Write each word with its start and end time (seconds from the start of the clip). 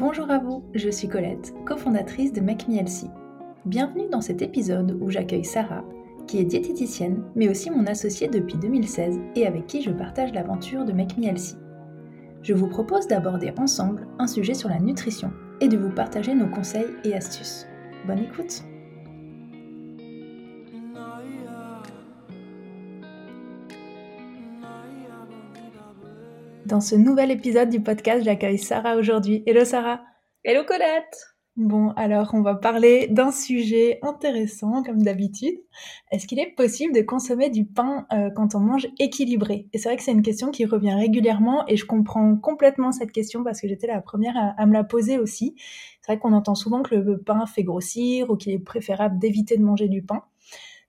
Bonjour 0.00 0.30
à 0.30 0.38
vous, 0.38 0.64
je 0.74 0.88
suis 0.88 1.08
Colette, 1.08 1.52
cofondatrice 1.66 2.32
de 2.32 2.40
Make. 2.40 2.64
Bienvenue 3.66 4.08
dans 4.10 4.22
cet 4.22 4.40
épisode 4.40 4.96
où 4.98 5.10
j'accueille 5.10 5.44
Sarah, 5.44 5.84
qui 6.26 6.38
est 6.38 6.44
diététicienne, 6.44 7.22
mais 7.36 7.50
aussi 7.50 7.70
mon 7.70 7.86
associée 7.86 8.28
depuis 8.28 8.56
2016 8.56 9.20
et 9.36 9.46
avec 9.46 9.66
qui 9.66 9.82
je 9.82 9.90
partage 9.90 10.32
l'aventure 10.32 10.86
de 10.86 10.94
Make. 10.94 11.16
Je 12.40 12.54
vous 12.54 12.68
propose 12.68 13.08
d'aborder 13.08 13.52
ensemble 13.58 14.06
un 14.18 14.26
sujet 14.26 14.54
sur 14.54 14.70
la 14.70 14.78
nutrition 14.78 15.32
et 15.60 15.68
de 15.68 15.76
vous 15.76 15.90
partager 15.90 16.34
nos 16.34 16.48
conseils 16.48 16.96
et 17.04 17.12
astuces. 17.12 17.66
Bonne 18.06 18.20
écoute 18.20 18.64
Dans 26.70 26.80
ce 26.80 26.94
nouvel 26.94 27.32
épisode 27.32 27.68
du 27.68 27.80
podcast, 27.80 28.22
j'accueille 28.22 28.56
Sarah 28.56 28.94
aujourd'hui. 28.94 29.42
Hello 29.44 29.64
Sarah 29.64 30.02
Hello 30.44 30.62
Colette 30.64 31.34
Bon, 31.56 31.88
alors 31.96 32.30
on 32.32 32.42
va 32.42 32.54
parler 32.54 33.08
d'un 33.08 33.32
sujet 33.32 33.98
intéressant 34.02 34.84
comme 34.84 35.02
d'habitude. 35.02 35.56
Est-ce 36.12 36.28
qu'il 36.28 36.38
est 36.38 36.54
possible 36.54 36.94
de 36.94 37.00
consommer 37.00 37.50
du 37.50 37.64
pain 37.64 38.06
euh, 38.12 38.30
quand 38.36 38.54
on 38.54 38.60
mange 38.60 38.86
équilibré? 39.00 39.66
Et 39.72 39.78
c'est 39.78 39.88
vrai 39.88 39.96
que 39.96 40.04
c'est 40.04 40.12
une 40.12 40.22
question 40.22 40.52
qui 40.52 40.64
revient 40.64 40.94
régulièrement 40.94 41.66
et 41.66 41.76
je 41.76 41.86
comprends 41.86 42.36
complètement 42.36 42.92
cette 42.92 43.10
question 43.10 43.42
parce 43.42 43.60
que 43.60 43.66
j'étais 43.66 43.88
la 43.88 44.00
première 44.00 44.54
à, 44.56 44.64
me 44.64 44.72
la 44.72 44.84
poser 44.84 45.18
aussi. 45.18 45.56
C'est 46.02 46.12
vrai 46.12 46.20
qu'on 46.20 46.32
entend 46.32 46.54
souvent 46.54 46.84
que 46.84 46.94
le 46.94 47.18
pain 47.20 47.46
fait 47.46 47.64
grossir 47.64 48.30
ou 48.30 48.36
qu'il 48.36 48.52
est 48.52 48.60
préférable 48.60 49.18
d'éviter 49.18 49.56
de 49.56 49.64
manger 49.64 49.88
du 49.88 50.02
pain. 50.02 50.22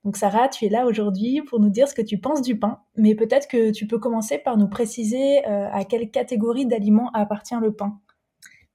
Donc 0.04 0.18
Sarah, 0.18 0.50
tu 0.50 0.66
es 0.66 0.70
là 0.70 0.86
aujourd'hui 0.86 1.42
pour 1.44 1.60
nous 1.60 1.70
dire 1.70 1.88
ce 1.88 1.94
que 1.94 2.02
tu 2.02 2.18
penses 2.18 2.42
du 2.42 2.58
pain, 2.58 2.82
mais 2.96 3.14
peut-être 3.14 3.48
que 3.48 3.72
tu 3.72 3.86
peux 3.86 4.00
commencer 4.00 4.40
par 4.40 4.58
nous 4.58 4.68
préciser 4.68 5.46
euh, 5.48 5.68
à 5.72 5.86
quelle 5.86 6.10
catégorie 6.10 6.66
d'aliments 6.66 7.12
appartient 7.14 7.56
le 7.62 7.74
pain. 7.74 8.00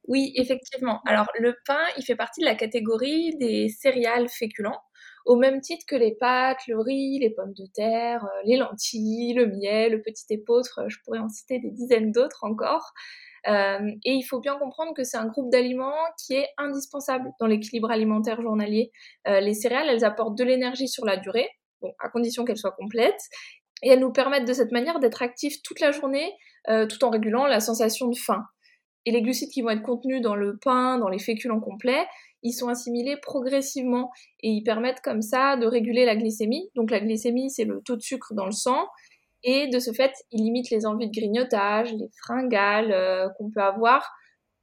Oui, 0.07 0.33
effectivement. 0.37 1.01
Alors 1.05 1.27
le 1.39 1.57
pain, 1.67 1.83
il 1.99 2.05
fait 2.05 2.15
partie 2.15 2.41
de 2.41 2.47
la 2.47 2.55
catégorie 2.55 3.37
des 3.39 3.69
céréales 3.69 4.29
féculents, 4.29 4.81
au 5.25 5.35
même 5.35 5.61
titre 5.61 5.85
que 5.89 5.97
les 5.97 6.15
pâtes, 6.15 6.65
le 6.69 6.79
riz, 6.79 7.19
les 7.19 7.31
pommes 7.31 7.55
de 7.55 7.67
terre, 7.75 8.25
euh, 8.25 8.43
les 8.45 8.57
lentilles, 8.57 9.35
le 9.35 9.49
miel, 9.49 9.93
le 9.93 10.03
petit 10.03 10.27
épeautre, 10.31 10.85
je 10.87 10.99
pourrais 11.05 11.19
en 11.19 11.29
citer 11.29 11.59
des 11.59 11.73
dizaines 11.73 12.13
d'autres 12.13 12.45
encore. 12.45 12.93
Euh, 13.49 13.91
et 14.05 14.13
il 14.13 14.23
faut 14.23 14.41
bien 14.41 14.59
comprendre 14.59 14.93
que 14.95 15.05
c'est 15.05 15.17
un 15.17 15.27
groupe 15.27 15.51
d'aliments 15.51 15.95
qui 16.19 16.35
est 16.35 16.49
indispensable 16.59 17.31
dans 17.39 17.47
l'équilibre 17.47 17.91
alimentaire 17.91 18.41
journalier. 18.43 18.91
Euh, 19.29 19.41
les 19.41 19.55
céréales, 19.55 19.89
elles 19.89 20.05
apportent 20.05 20.37
de 20.37 20.45
l'énergie 20.45 20.89
sur 20.89 21.05
la 21.05 21.17
durée, 21.17 21.49
à 22.01 22.09
condition 22.09 22.45
qu'elles 22.45 22.57
soient 22.57 22.73
complètes, 22.73 23.23
et 23.83 23.91
elles 23.91 24.01
nous 24.01 24.13
permettent 24.13 24.49
de 24.49 24.53
cette 24.53 24.73
manière 24.73 24.99
d'être 24.99 25.23
actifs 25.23 25.63
toute 25.63 25.81
la 25.81 25.93
journée, 25.93 26.33
euh, 26.69 26.87
tout 26.87 27.05
en 27.05 27.11
régulant 27.11 27.47
la 27.47 27.61
sensation 27.61 28.09
de 28.09 28.17
faim. 28.17 28.45
Et 29.05 29.13
les 29.13 29.23
glucides 29.23 29.51
qui 29.51 29.63
vont 29.63 29.71
être 29.71 29.83
contenus 29.83 30.21
dans 30.21 30.35
le 30.35 30.59
pain, 30.59 30.99
dans 30.99 31.09
les 31.09 31.21
féculents 31.21 31.61
complets, 31.61 32.07
ils 32.43 32.53
sont 32.53 32.69
assimilés 32.69 33.17
progressivement 33.17 34.11
et 34.41 34.51
ils 34.51 34.65
permettent 34.65 35.01
comme 35.01 35.23
ça 35.23 35.57
de 35.57 35.67
réguler 35.67 36.05
la 36.05 36.17
glycémie. 36.17 36.71
Donc 36.75 36.91
la 36.91 36.99
glycémie, 36.99 37.51
c'est 37.51 37.65
le 37.65 37.83
taux 37.83 37.97
de 37.97 38.03
sucre 38.03 38.35
dans 38.35 38.47
le 38.47 38.53
sang 38.53 38.87
et 39.49 39.69
de 39.69 39.79
ce 39.79 39.93
fait, 39.93 40.13
il 40.33 40.43
limite 40.43 40.71
les 40.71 40.87
envies 40.87 41.07
de 41.07 41.13
grignotage, 41.13 41.93
les 41.93 42.11
fringales 42.21 42.91
euh, 42.91 43.29
qu'on 43.39 43.49
peut 43.49 43.63
avoir, 43.63 44.13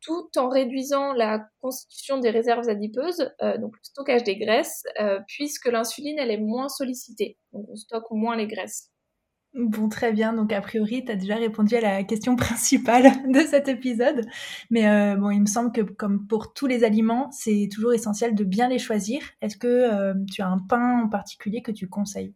tout 0.02 0.28
en 0.36 0.50
réduisant 0.50 1.14
la 1.14 1.48
constitution 1.62 2.18
des 2.18 2.30
réserves 2.30 2.68
adipeuses, 2.68 3.32
euh, 3.42 3.58
donc 3.58 3.72
le 3.72 3.80
stockage 3.82 4.26
des 4.26 4.38
graisses, 4.38 4.84
euh, 5.00 5.22
puisque 5.26 5.68
l'insuline, 5.68 6.20
elle 6.20 6.32
est 6.32 6.38
moins 6.38 6.68
sollicitée. 6.68 7.38
Donc 7.54 7.66
on 7.70 7.76
stocke 7.78 8.12
moins 8.12 8.36
les 8.36 8.46
graisses. 8.46 8.90
Bon, 9.54 9.88
très 9.88 10.12
bien. 10.12 10.34
Donc, 10.34 10.52
a 10.52 10.62
priori, 10.62 11.06
tu 11.06 11.12
as 11.12 11.16
déjà 11.16 11.36
répondu 11.36 11.76
à 11.76 11.82
la 11.82 12.04
question 12.04 12.36
principale 12.36 13.04
de 13.32 13.40
cet 13.40 13.70
épisode. 13.70 14.26
Mais 14.72 15.16
bon, 15.16 15.30
il 15.30 15.42
me 15.42 15.46
semble 15.46 15.72
que, 15.72 15.82
comme 15.82 16.26
pour 16.26 16.54
tous 16.54 16.66
les 16.66 16.84
aliments, 16.84 17.30
c'est 17.32 17.70
toujours 17.72 17.94
essentiel 17.94 18.34
de 18.34 18.44
bien 18.44 18.68
les 18.68 18.80
choisir. 18.80 19.22
Est-ce 19.42 19.56
que 19.56 20.16
tu 20.34 20.42
as 20.42 20.48
un 20.48 20.58
pain 20.58 21.04
en 21.04 21.08
particulier 21.08 21.62
que 21.62 21.72
tu 21.72 21.88
conseilles? 21.88 22.34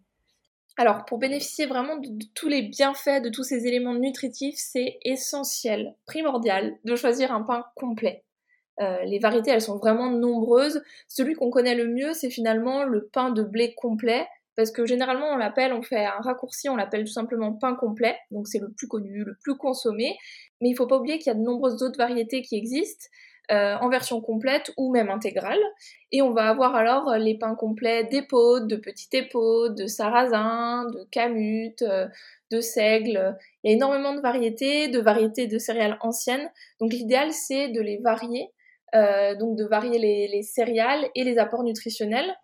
Alors, 0.78 1.06
pour 1.06 1.18
bénéficier 1.18 1.66
vraiment 1.66 1.98
de, 1.98 2.08
tous 2.36 2.48
les 2.48 2.62
bienfaits 2.62 3.24
de 3.24 3.30
tous 3.30 3.44
ces 3.44 3.66
éléments 3.66 3.96
nutritifs, 3.96 4.58
c'est 4.58 5.00
essentiel, 5.04 5.96
primordial, 6.06 6.78
de 6.86 6.96
choisir 6.96 7.32
un 7.32 7.42
pain 7.42 7.66
complet. 7.76 8.24
Euh, 8.80 9.04
les 9.06 9.18
variétés, 9.18 9.50
elles 9.50 9.62
sont 9.62 9.78
vraiment 9.78 10.12
nombreuses. 10.12 10.84
Celui 11.08 11.34
qu'on 11.34 11.50
connaît 11.50 11.74
le 11.74 11.88
mieux, 11.88 12.14
c'est 12.14 12.30
finalement 12.30 12.84
le 12.84 13.08
pain 13.08 13.32
de 13.32 13.42
blé 13.42 13.74
complet, 13.74 14.28
parce 14.56 14.70
que 14.70 14.86
généralement, 14.86 15.28
on 15.32 15.38
l'appelle, 15.38 15.74
on 15.74 15.82
fait 15.82 16.06
un 16.06 16.22
raccourci, 16.22 16.70
on 16.70 16.76
l'appelle 16.76 17.06
tout 17.06 17.12
simplement 17.12 17.54
pain 17.54 17.76
complet, 17.76 18.16
donc 18.30 18.48
c'est 18.48 18.60
le 18.60 18.72
plus 18.72 18.88
connu, 18.88 19.24
le 19.24 19.36
plus 19.42 19.58
consommé. 19.58 20.16
Mais 20.62 20.70
il 20.70 20.76
faut 20.76 20.88
pas 20.88 21.00
oublier 21.00 21.18
qu'il 21.18 21.28
y 21.28 21.36
a 21.36 21.40
de 21.40 21.44
nombreuses 21.44 21.82
autres 21.82 21.98
variétés 21.98 22.44
qui 22.44 22.56
existent. 22.56 23.08
Euh, 23.50 23.78
en 23.80 23.88
version 23.88 24.20
complète 24.20 24.74
ou 24.76 24.92
même 24.92 25.10
intégrale. 25.10 25.62
Et 26.12 26.22
on 26.22 26.34
va 26.34 26.50
avoir 26.50 26.76
alors 26.76 27.08
euh, 27.08 27.18
les 27.18 27.38
pains 27.38 27.56
complets 27.56 28.04
d'épaule, 28.04 28.68
de 28.68 28.76
petite 28.76 29.14
épaule, 29.14 29.74
de 29.74 29.88
sarrasin, 29.88 30.84
de 30.92 31.08
camute, 31.14 31.82
euh, 31.82 32.08
de 32.52 32.60
seigle. 32.60 33.38
Il 33.64 33.70
y 33.70 33.74
a 33.74 33.76
énormément 33.78 34.14
de 34.14 34.20
variétés, 34.20 34.90
de 34.90 35.00
variétés 35.00 35.48
de 35.48 35.58
céréales 35.60 35.98
anciennes. 36.02 36.52
Donc 36.82 36.92
l'idéal 36.92 37.32
c'est 37.32 37.70
de 37.70 37.80
les 37.80 38.00
varier, 38.00 38.52
donc 38.94 39.58
de 39.58 39.66
varier 39.66 39.98
les, 39.98 40.28
les, 40.28 40.44
céréales 40.44 41.08
et 41.16 41.24
les 41.24 41.38
apports 41.38 41.64
nutritionnels. 41.64 42.36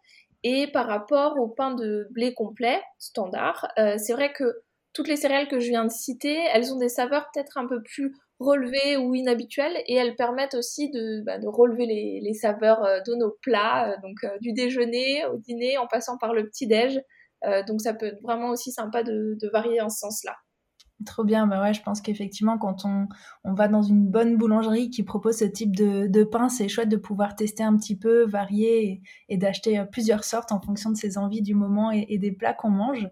Et 0.43 0.67
par 0.67 0.87
rapport 0.87 1.37
au 1.37 1.47
pain 1.47 1.73
de 1.73 2.07
blé 2.11 2.33
complet 2.33 2.81
standard, 2.99 3.67
c'est 3.97 4.13
vrai 4.13 4.31
que 4.31 4.61
toutes 4.93 5.07
les 5.07 5.15
céréales 5.15 5.47
que 5.47 5.59
je 5.59 5.69
viens 5.69 5.85
de 5.85 5.91
citer, 5.91 6.37
elles 6.53 6.73
ont 6.73 6.77
des 6.77 6.89
saveurs 6.89 7.29
peut-être 7.33 7.57
un 7.57 7.67
peu 7.67 7.81
plus 7.81 8.13
relevées 8.43 8.97
ou 8.97 9.15
inhabituelles 9.15 9.77
et 9.87 9.95
elles 9.95 10.15
permettent 10.15 10.53
aussi 10.53 10.89
de, 10.91 11.21
bah, 11.25 11.37
relever 11.43 11.85
les, 11.85 12.33
saveurs 12.33 12.83
euh, 12.83 12.99
de 13.07 13.15
nos 13.15 13.31
plats, 13.41 13.91
euh, 13.91 13.95
donc 14.01 14.23
euh, 14.23 14.37
du 14.41 14.53
déjeuner 14.53 15.25
au 15.25 15.37
dîner 15.37 15.77
en 15.77 15.87
passant 15.87 16.17
par 16.17 16.33
le 16.33 16.45
petit-déj. 16.45 16.99
donc 17.67 17.81
ça 17.81 17.93
peut 17.93 18.07
être 18.07 18.21
vraiment 18.21 18.49
aussi 18.49 18.71
sympa 18.71 19.03
de, 19.03 19.37
de 19.41 19.49
varier 19.49 19.81
en 19.81 19.89
ce 19.89 19.99
sens-là. 19.99 20.35
Trop 21.05 21.23
bien, 21.23 21.47
bah 21.47 21.61
ouais, 21.61 21.73
je 21.73 21.81
pense 21.81 22.01
qu'effectivement, 22.01 22.57
quand 22.57 22.85
on, 22.85 23.07
on, 23.43 23.53
va 23.53 23.67
dans 23.67 23.81
une 23.81 24.05
bonne 24.05 24.37
boulangerie 24.37 24.89
qui 24.89 25.03
propose 25.03 25.37
ce 25.37 25.45
type 25.45 25.75
de, 25.75 26.07
de 26.07 26.23
pain, 26.23 26.49
c'est 26.49 26.67
chouette 26.67 26.89
de 26.89 26.97
pouvoir 26.97 27.35
tester 27.35 27.63
un 27.63 27.75
petit 27.75 27.97
peu, 27.97 28.25
varier 28.25 29.01
et, 29.29 29.37
d'acheter 29.37 29.79
euh, 29.79 29.85
plusieurs 29.85 30.23
sortes 30.23 30.51
en 30.51 30.61
fonction 30.61 30.91
de 30.91 30.97
ses 30.97 31.17
envies 31.17 31.41
du 31.41 31.55
moment 31.55 31.91
et, 31.91 32.17
des 32.17 32.31
plats 32.31 32.53
qu'on 32.53 32.69
mange. 32.69 33.07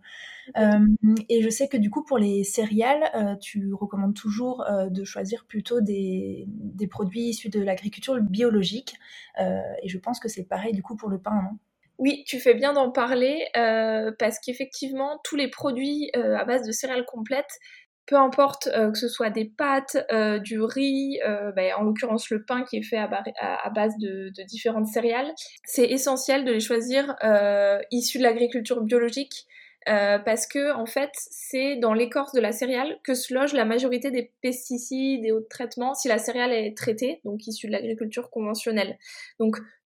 Euh, 0.58 0.86
et 1.30 1.42
je 1.42 1.50
sais 1.50 1.68
que 1.68 1.78
du 1.78 1.90
coup, 1.90 2.04
pour 2.04 2.18
les 2.18 2.44
céréales, 2.44 3.10
euh, 3.16 3.36
tu 3.36 3.74
recommandes 3.74 4.16
toujours 4.16 4.66
de 4.90 5.04
choisir 5.04 5.46
plutôt 5.46 5.82
des, 5.82 6.46
des, 6.48 6.88
produits 6.88 7.30
issus 7.30 7.50
de 7.50 7.62
l'agriculture 7.62 8.20
biologique. 8.22 8.96
et 9.40 9.88
je 9.88 9.98
pense 9.98 10.20
que 10.20 10.30
c'est 10.30 10.44
pareil 10.44 10.74
du 10.74 10.84
coup 10.84 10.96
pour 10.96 11.10
le 11.10 11.20
pain, 11.20 11.42
non? 11.42 11.58
Oui, 11.98 12.24
tu 12.26 12.40
fais 12.40 12.56
bien 12.56 12.74
d'en 12.74 12.90
parler 12.90 13.46
parce 13.54 14.40
qu'effectivement, 14.40 15.20
tous 15.24 15.36
les 15.36 15.50
produits 15.50 16.10
à 16.16 16.44
base 16.46 16.66
de 16.66 16.72
céréales 16.72 17.06
complètes 17.06 17.60
peu 18.06 18.16
importe 18.16 18.68
euh, 18.68 18.92
que 18.92 18.98
ce 18.98 19.08
soit 19.08 19.30
des 19.30 19.46
pâtes, 19.46 19.98
euh, 20.12 20.40
du 20.40 20.62
riz, 20.62 21.20
euh, 21.26 21.52
ben, 21.52 21.74
en 21.78 21.84
l'occurrence 21.84 22.30
le 22.30 22.44
pain 22.44 22.64
qui 22.64 22.78
est 22.78 22.84
fait 22.84 22.98
à, 22.98 23.70
base 23.74 23.98
de, 24.00 24.32
différentes 24.46 24.88
céréales, 24.88 25.32
c'est 25.66 25.86
essentiel 25.86 26.46
de 26.46 26.52
les 26.52 26.60
choisir 26.60 27.16
issus 27.92 28.18
de 28.18 28.24
l'agriculture 28.24 28.82
biologique 28.82 29.46
parce 29.86 30.46
que 30.46 30.74
en 30.74 30.86
fait 30.86 31.10
c'est 31.16 31.78
dans 31.78 31.94
l'écorce 31.94 32.34
de 32.34 32.42
la 32.42 32.52
céréale 32.52 33.00
que 33.04 33.14
se 33.14 33.34
loge 33.34 33.54
la 33.54 33.66
majorité 33.66 34.12
des 34.12 34.32
pesticides 34.42 35.26
et 35.26 35.32
autres 35.32 35.50
traitements 35.50 35.94
si 35.94 36.08
la 36.08 36.18
céréale 36.18 36.52
est 36.52 36.76
traitée, 36.78 37.22
donc 37.24 37.48
issue 37.48 37.68
de 37.68 37.72
l'agriculture 37.72 38.30
conventionnelle. 38.30 38.98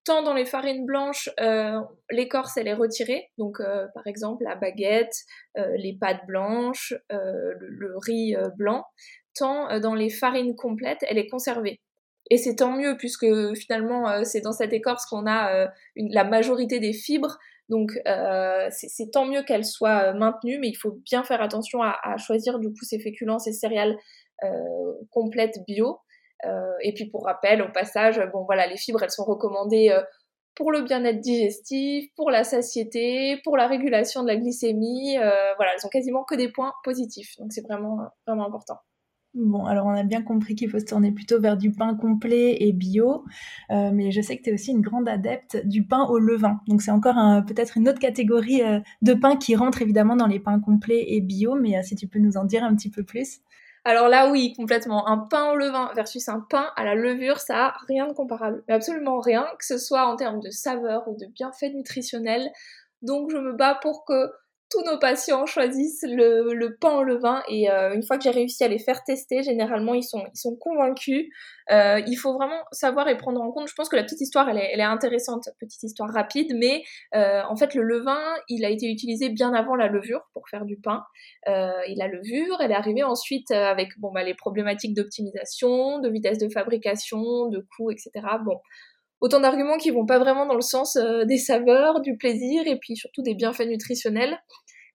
Tant 0.06 0.22
dans 0.22 0.32
les 0.32 0.46
farines 0.46 0.86
blanches, 0.86 1.28
euh, 1.40 1.78
l'écorce 2.10 2.56
elle 2.56 2.68
est 2.68 2.74
retirée, 2.74 3.28
donc 3.36 3.60
euh, 3.60 3.86
par 3.94 4.06
exemple 4.06 4.44
la 4.44 4.54
baguette, 4.54 5.14
les 5.56 5.96
pâtes 6.00 6.26
blanches, 6.26 6.94
le, 7.10 7.98
riz 7.98 8.34
blanc, 8.56 8.86
tant 9.34 9.78
dans 9.80 9.94
les 9.94 10.08
farines 10.08 10.56
complètes 10.56 11.04
elle 11.08 11.18
est 11.18 11.28
conservée. 11.28 11.80
Et 12.30 12.38
c'est 12.38 12.56
tant 12.56 12.72
mieux 12.72 12.96
puisque 12.96 13.26
finalement 13.54 14.24
c'est 14.24 14.40
dans 14.40 14.52
cette 14.52 14.72
écorce 14.72 15.04
qu'on 15.06 15.26
a 15.26 15.68
la 15.96 16.24
majorité 16.24 16.80
des 16.80 16.92
fibres 16.92 17.38
donc 17.68 17.98
euh, 18.06 18.68
c'est 18.70 19.10
tant 19.10 19.26
mieux 19.26 19.42
qu'elle 19.42 19.64
soit 19.64 20.10
euh, 20.10 20.14
maintenue, 20.14 20.58
mais 20.58 20.68
il 20.68 20.76
faut 20.76 20.92
bien 21.04 21.24
faire 21.24 21.42
attention 21.42 21.82
à, 21.82 22.16
choisir 22.18 22.58
du 22.58 22.68
coup 22.68 22.84
ces 22.84 22.98
féculents, 22.98 23.38
ces 23.38 23.52
céréales 23.52 23.96
euh, 24.44 24.92
complètes 25.10 25.58
bio. 25.66 25.98
Et 26.82 26.92
puis 26.94 27.06
pour 27.06 27.24
rappel, 27.24 27.62
au 27.62 27.72
passage, 27.72 28.20
bon 28.32 28.44
voilà, 28.44 28.66
les 28.66 28.76
fibres 28.76 29.02
elles 29.02 29.10
sont 29.10 29.24
recommandées 29.24 29.96
pour 30.54 30.72
le 30.72 30.82
bien-être 30.82 31.20
digestif, 31.20 32.06
pour 32.16 32.30
la 32.30 32.44
satiété, 32.44 33.40
pour 33.44 33.56
la 33.56 33.66
régulation 33.66 34.22
de 34.22 34.28
la 34.28 34.36
glycémie. 34.36 35.16
voilà, 35.16 35.72
elles 35.74 35.86
ont 35.86 35.90
quasiment 35.90 36.24
que 36.24 36.34
des 36.34 36.50
points 36.50 36.72
positifs. 36.84 37.36
Donc 37.38 37.52
c'est 37.52 37.62
vraiment 37.62 37.98
vraiment 38.26 38.46
important. 38.46 38.78
Bon, 39.36 39.66
alors 39.66 39.84
on 39.84 39.90
a 39.90 40.02
bien 40.02 40.22
compris 40.22 40.54
qu'il 40.54 40.70
faut 40.70 40.78
se 40.78 40.86
tourner 40.86 41.12
plutôt 41.12 41.38
vers 41.38 41.58
du 41.58 41.70
pain 41.70 41.94
complet 41.94 42.56
et 42.58 42.72
bio, 42.72 43.22
euh, 43.70 43.90
mais 43.92 44.10
je 44.10 44.22
sais 44.22 44.38
que 44.38 44.42
tu 44.42 44.48
es 44.48 44.52
aussi 44.54 44.70
une 44.70 44.80
grande 44.80 45.06
adepte 45.10 45.60
du 45.66 45.84
pain 45.86 46.06
au 46.06 46.18
levain. 46.18 46.60
Donc 46.68 46.80
c'est 46.80 46.90
encore 46.90 47.16
peut-être 47.46 47.76
une 47.76 47.86
autre 47.86 47.98
catégorie 47.98 48.62
euh, 48.62 48.80
de 49.02 49.12
pain 49.12 49.36
qui 49.36 49.54
rentre 49.54 49.82
évidemment 49.82 50.16
dans 50.16 50.26
les 50.26 50.40
pains 50.40 50.58
complets 50.58 51.04
et 51.08 51.20
bio, 51.20 51.54
mais 51.54 51.76
euh, 51.76 51.82
si 51.82 51.96
tu 51.96 52.08
peux 52.08 52.18
nous 52.18 52.38
en 52.38 52.44
dire 52.44 52.64
un 52.64 52.74
petit 52.74 52.90
peu 52.90 53.02
plus. 53.02 53.40
Alors 53.88 54.08
là, 54.08 54.28
oui, 54.28 54.52
complètement. 54.54 55.06
Un 55.06 55.18
pain 55.18 55.52
au 55.52 55.54
levain 55.54 55.92
versus 55.94 56.28
un 56.28 56.40
pain 56.40 56.72
à 56.74 56.82
la 56.82 56.96
levure, 56.96 57.38
ça 57.38 57.66
a 57.66 57.76
rien 57.86 58.08
de 58.08 58.12
comparable. 58.14 58.64
Mais 58.66 58.74
absolument 58.74 59.20
rien, 59.20 59.46
que 59.60 59.64
ce 59.64 59.78
soit 59.78 60.06
en 60.06 60.16
termes 60.16 60.40
de 60.40 60.50
saveur 60.50 61.06
ou 61.06 61.16
de 61.16 61.26
bienfaits 61.26 61.72
nutritionnels. 61.72 62.50
Donc 63.02 63.30
je 63.30 63.36
me 63.36 63.52
bats 63.52 63.78
pour 63.80 64.04
que 64.04 64.32
tous 64.70 64.82
nos 64.82 64.98
patients 64.98 65.46
choisissent 65.46 66.04
le, 66.06 66.76
pain 66.80 66.96
au 66.96 67.02
levain 67.04 67.42
et 67.48 67.70
euh, 67.70 67.94
une 67.94 68.02
fois 68.02 68.18
que 68.18 68.24
j'ai 68.24 68.30
réussi 68.30 68.64
à 68.64 68.68
les 68.68 68.78
faire 68.78 69.04
tester, 69.04 69.42
généralement 69.42 69.94
ils 69.94 70.02
sont, 70.02 70.24
ils 70.34 70.38
sont 70.38 70.56
convaincus. 70.56 71.28
Euh, 71.70 72.00
il 72.06 72.16
faut 72.16 72.34
vraiment 72.34 72.62
savoir 72.72 73.08
et 73.08 73.16
prendre 73.16 73.40
en 73.40 73.50
compte. 73.52 73.68
Je 73.68 73.74
pense 73.74 73.88
que 73.88 73.96
la 73.96 74.02
petite 74.02 74.20
histoire 74.20 74.48
elle 74.48 74.58
est, 74.58 74.82
intéressante, 74.82 75.48
petite 75.60 75.82
histoire 75.82 76.12
rapide, 76.12 76.52
mais 76.56 76.82
euh, 77.14 77.42
en 77.48 77.56
fait 77.56 77.74
le 77.74 77.82
levain 77.82 78.22
il 78.48 78.64
a 78.64 78.70
été 78.70 78.90
utilisé 78.90 79.28
bien 79.28 79.54
avant 79.54 79.76
la 79.76 79.88
levure 79.88 80.22
pour 80.32 80.48
faire 80.48 80.64
du 80.64 80.76
pain. 80.76 81.04
et 81.46 81.94
la 81.96 82.08
levure 82.08 82.58
elle 82.60 82.72
est 82.72 82.76
arrivée 82.76 83.04
ensuite 83.04 83.50
avec 83.50 83.98
bon 83.98 84.10
bah 84.12 84.24
les 84.24 84.34
problématiques 84.34 84.94
d'optimisation, 84.94 86.00
de 86.00 86.08
vitesse 86.08 86.38
de 86.38 86.48
fabrication, 86.48 87.48
de 87.48 87.64
coût, 87.76 87.90
etc. 87.90 88.10
Bon 88.44 88.58
autant 89.20 89.40
d'arguments 89.40 89.78
qui 89.78 89.90
vont 89.90 90.06
pas 90.06 90.18
vraiment 90.18 90.46
dans 90.46 90.54
le 90.54 90.60
sens 90.60 90.96
euh, 90.96 91.24
des 91.24 91.38
saveurs, 91.38 92.00
du 92.00 92.16
plaisir 92.16 92.62
et 92.66 92.78
puis 92.78 92.96
surtout 92.96 93.22
des 93.22 93.34
bienfaits 93.34 93.66
nutritionnels. 93.66 94.38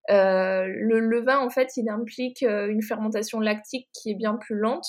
Euh, 0.09 0.65
le 0.67 0.99
levain, 0.99 1.39
en 1.39 1.49
fait, 1.49 1.69
il 1.77 1.89
implique 1.89 2.43
euh, 2.43 2.67
une 2.67 2.81
fermentation 2.81 3.39
lactique 3.39 3.87
qui 3.93 4.11
est 4.11 4.15
bien 4.15 4.35
plus 4.35 4.55
lente, 4.55 4.87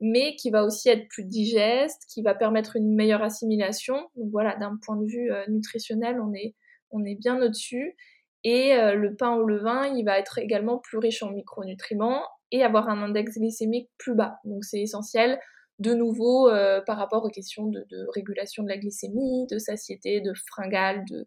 mais 0.00 0.36
qui 0.36 0.50
va 0.50 0.64
aussi 0.64 0.88
être 0.88 1.08
plus 1.08 1.24
digeste, 1.24 2.02
qui 2.12 2.22
va 2.22 2.34
permettre 2.34 2.76
une 2.76 2.94
meilleure 2.94 3.22
assimilation. 3.22 3.96
Donc 4.16 4.30
voilà, 4.30 4.56
d'un 4.56 4.78
point 4.84 4.96
de 4.96 5.06
vue 5.06 5.30
nutritionnel, 5.48 6.20
on 6.20 6.32
est, 6.34 6.54
on 6.92 7.04
est 7.04 7.16
bien 7.16 7.42
au-dessus. 7.42 7.96
Et 8.44 8.76
le 8.76 9.16
pain 9.16 9.34
au 9.34 9.44
levain, 9.44 9.86
il 9.96 10.04
va 10.04 10.16
être 10.20 10.38
également 10.38 10.78
plus 10.78 10.98
riche 10.98 11.24
en 11.24 11.32
micronutriments 11.32 12.22
et 12.52 12.62
avoir 12.62 12.88
un 12.88 13.02
index 13.02 13.38
glycémique 13.38 13.90
plus 13.98 14.14
bas. 14.14 14.38
Donc 14.44 14.64
c'est 14.64 14.80
essentiel 14.80 15.40
de 15.78 15.94
nouveau 15.94 16.48
euh, 16.48 16.80
par 16.80 16.98
rapport 16.98 17.24
aux 17.24 17.30
questions 17.30 17.66
de, 17.66 17.86
régulation 18.14 18.62
de 18.62 18.68
la 18.68 18.76
glycémie, 18.76 19.46
de 19.50 19.58
satiété, 19.58 20.20
de 20.20 20.32
fringale, 20.48 21.04
de, 21.08 21.26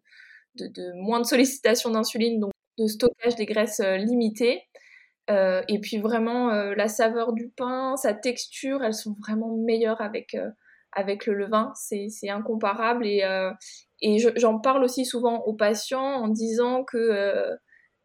de, 0.56 0.92
moins 0.94 1.20
de 1.20 1.26
sollicitation 1.26 1.90
d'insuline, 1.90 2.40
donc 2.40 2.52
de 2.78 2.86
stockage 2.86 3.36
des 3.36 3.46
graisses 3.46 3.80
euh, 3.80 3.96
limitées. 3.96 4.62
Euh, 5.30 5.62
et 5.68 5.78
puis 5.78 5.98
vraiment 5.98 6.48
la 6.50 6.88
saveur 6.88 7.32
du 7.32 7.48
pain, 7.48 7.96
sa 7.96 8.12
texture, 8.12 8.82
elles 8.82 8.92
sont 8.92 9.14
vraiment 9.20 9.56
meilleures 9.56 10.00
avec, 10.00 10.36
avec 10.90 11.26
le 11.26 11.34
levain, 11.34 11.72
c'est 11.76 12.28
incomparable. 12.28 13.06
Et, 13.06 13.22
et 14.00 14.18
j'en 14.34 14.58
parle 14.58 14.82
aussi 14.82 15.04
souvent 15.04 15.38
aux 15.44 15.54
patients 15.54 16.02
en 16.02 16.26
disant 16.26 16.82
que, 16.82 17.56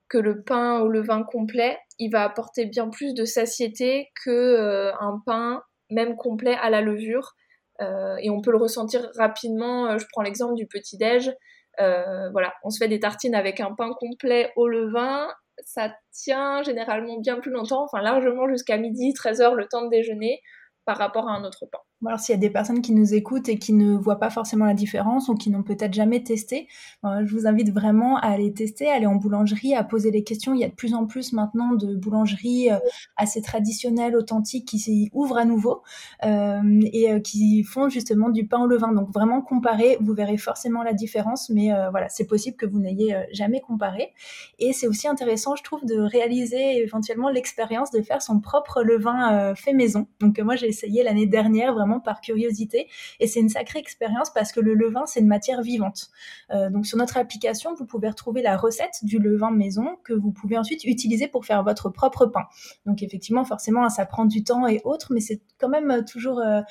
que 0.10 0.20
le 0.20 0.44
pain 0.44 0.80
au 0.82 0.90
levain 0.90 1.24
complet, 1.24 1.80
il 1.98 2.12
va 2.12 2.24
apporter 2.24 2.66
bien 2.66 2.88
plus 2.88 3.16
de 3.16 3.26
satiété 3.26 4.10
que 4.24 4.92
un 5.02 5.20
pain 5.26 5.64
même 5.90 6.16
complet 6.16 6.56
à 6.62 6.70
la 6.70 6.82
levure. 6.82 7.36
Euh, 7.82 8.18
et 8.22 8.30
on 8.30 8.42
peut 8.42 8.52
le 8.52 8.58
ressentir 8.58 9.10
rapidement. 9.16 9.88
Euh, 9.88 9.98
je 9.98 10.06
prends 10.12 10.22
l'exemple 10.22 10.56
du 10.56 10.68
petit-déj. 10.68 11.34
Euh, 11.80 12.30
voilà, 12.32 12.54
on 12.64 12.70
se 12.70 12.80
fait 12.80 12.88
des 12.88 13.00
tartines 13.00 13.36
avec 13.36 13.60
un 13.60 13.74
pain 13.76 13.92
complet 14.00 14.52
au 14.56 14.68
levain. 14.68 15.28
Ça 15.64 15.94
tient 16.12 16.64
généralement 16.64 17.20
bien 17.20 17.40
plus 17.40 17.52
longtemps, 17.52 17.84
enfin 17.84 18.02
largement 18.02 18.48
jusqu'à 18.48 18.78
midi, 18.78 19.14
13h, 19.14 19.54
le 19.56 19.68
temps 19.68 19.84
de 19.84 19.90
déjeuner, 19.90 20.42
par 20.86 20.98
rapport 20.98 21.28
à 21.28 21.34
un 21.34 21.44
autre 21.44 21.66
pain. 21.72 21.80
Alors 22.06 22.20
s'il 22.20 22.34
y 22.34 22.38
a 22.38 22.40
des 22.40 22.52
personnes 22.52 22.82
qui 22.84 22.94
nous 22.94 23.16
écoutent 23.16 23.50
et 23.50 23.58
qui 23.58 23.74
ne 23.74 23.96
voient 23.96 24.20
pas 24.20 24.30
forcément 24.30 24.66
la 24.66 24.76
différence 24.76 25.30
ou 25.30 25.36
qui 25.36 25.50
n'ont 25.50 25.64
peut-être 25.64 25.94
jamais 25.94 26.22
testé, 26.24 26.68
euh, 27.04 27.26
je 27.26 27.36
vous 27.36 27.48
invite 27.48 27.74
vraiment 27.74 28.18
à 28.18 28.28
aller 28.28 28.54
tester, 28.54 28.88
à 28.88 28.94
aller 28.94 29.08
en 29.08 29.16
boulangerie, 29.16 29.74
à 29.74 29.84
poser 29.84 30.12
les 30.12 30.24
questions. 30.24 30.54
Il 30.54 30.60
y 30.60 30.64
a 30.64 30.70
de 30.70 30.76
plus 30.76 30.94
en 30.94 31.08
plus 31.08 31.34
maintenant 31.34 31.74
de 31.74 31.96
boulangeries 31.96 32.72
euh, 32.72 32.78
assez 33.16 33.42
traditionnelles, 33.42 34.16
authentiques, 34.16 34.68
qui 34.68 34.78
s'y 34.78 35.10
ouvrent 35.12 35.40
à 35.40 35.46
nouveau 35.46 35.82
euh, 36.24 36.82
et 36.94 37.12
euh, 37.12 37.20
qui 37.20 37.64
font 37.64 37.90
justement 37.90 38.30
du 38.30 38.46
pain 38.46 38.60
au 38.60 38.68
levain. 38.68 38.94
Donc 38.94 39.12
vraiment 39.12 39.42
comparer, 39.42 39.98
vous 40.00 40.14
verrez 40.14 40.38
forcément 40.38 40.84
la 40.84 40.94
différence, 40.94 41.50
mais 41.50 41.72
voilà, 41.92 42.10
c'est 42.10 42.26
possible 42.26 42.58
que 42.58 42.66
vous 42.66 42.80
n'ayez 42.80 43.16
jamais 43.32 43.60
comparé. 43.60 44.14
Et 44.60 44.72
c'est 44.74 44.88
aussi 44.88 45.08
intéressant, 45.08 45.56
je 45.56 45.64
trouve, 45.64 45.84
de 45.86 45.98
réaliser 46.00 46.84
éventuellement 46.84 47.30
l'expérience 47.30 47.90
de 47.92 48.02
faire 48.02 48.22
son 48.22 48.40
propre 48.40 48.84
levain 48.84 49.56
fait 49.56 49.74
maison. 49.74 50.08
Donc 50.20 50.40
moi 50.40 50.56
j'ai 50.56 50.68
essayé 50.68 51.04
l'année 51.04 51.26
dernière 51.26 51.74
vraiment 51.74 51.87
par 52.04 52.22
curiosité. 52.22 52.88
Et 53.20 53.28
c'est 53.28 53.40
une 53.40 53.50
sacrée 53.50 53.80
expérience 53.80 54.30
parce 54.30 54.52
que 54.52 54.60
le 54.60 54.74
levain, 54.74 55.06
c'est 55.06 55.20
une 55.20 55.28
matière 55.28 55.62
vivante. 55.62 56.10
Euh, 56.52 56.70
donc 56.70 56.86
sur 56.86 56.98
notre 56.98 57.18
application, 57.18 57.74
vous 57.76 57.86
pouvez 57.86 58.10
retrouver 58.10 58.42
la 58.42 58.58
recette 58.58 59.00
du 59.04 59.20
levain 59.20 59.52
maison 59.52 59.98
que 60.04 60.14
vous 60.14 60.32
pouvez 60.32 60.58
ensuite 60.58 60.84
utiliser 60.84 61.28
pour 61.28 61.46
faire 61.46 61.64
votre 61.64 61.90
propre 61.90 62.26
pain. 62.26 62.44
Donc 62.86 63.04
effectivement, 63.04 63.46
forcément, 63.46 63.88
ça 63.90 64.06
prend 64.06 64.26
du 64.26 64.44
temps 64.44 64.68
et 64.68 64.82
autres, 64.84 65.14
mais 65.14 65.20
c'est 65.20 65.42
quand 65.60 65.70
même 65.70 65.92
euh, 65.92 66.02
toujours 66.02 66.40
euh, 66.40 66.62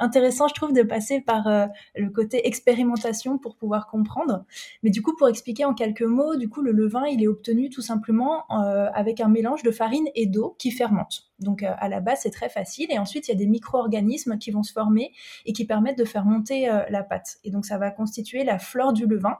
intéressant, 0.00 0.48
je 0.48 0.54
trouve, 0.54 0.72
de 0.72 0.82
passer 0.82 1.20
par 1.20 1.46
le 1.94 2.10
côté 2.10 2.46
expérimentation 2.46 3.38
pour 3.38 3.56
pouvoir 3.56 3.86
comprendre. 3.86 4.44
Mais 4.82 4.90
du 4.90 5.02
coup, 5.02 5.14
pour 5.16 5.28
expliquer 5.28 5.64
en 5.64 5.74
quelques 5.74 6.02
mots, 6.02 6.36
du 6.36 6.48
coup, 6.48 6.62
le 6.62 6.72
levain, 6.72 7.06
il 7.06 7.22
est 7.22 7.28
obtenu 7.28 7.70
tout 7.70 7.82
simplement 7.82 8.46
avec 8.48 9.20
un 9.20 9.28
mélange 9.28 9.62
de 9.62 9.70
farine 9.70 10.08
et 10.14 10.26
d'eau 10.26 10.56
qui 10.58 10.70
fermente. 10.70 11.26
Donc 11.38 11.62
à 11.62 11.88
la 11.88 12.00
base, 12.00 12.20
c'est 12.22 12.30
très 12.30 12.48
facile. 12.48 12.90
Et 12.90 12.98
ensuite, 12.98 13.28
il 13.28 13.32
y 13.32 13.34
a 13.34 13.38
des 13.38 13.46
micro-organismes 13.46 14.38
qui 14.38 14.50
vont 14.50 14.62
se 14.62 14.72
former 14.72 15.12
et 15.44 15.52
qui 15.52 15.64
permettent 15.66 15.98
de 15.98 16.04
faire 16.04 16.24
monter 16.24 16.70
euh, 16.70 16.84
la 16.88 17.02
pâte. 17.02 17.38
Et 17.44 17.50
donc 17.50 17.66
ça 17.66 17.78
va 17.78 17.90
constituer 17.90 18.44
la 18.44 18.58
flore 18.58 18.92
du 18.92 19.06
levain. 19.06 19.38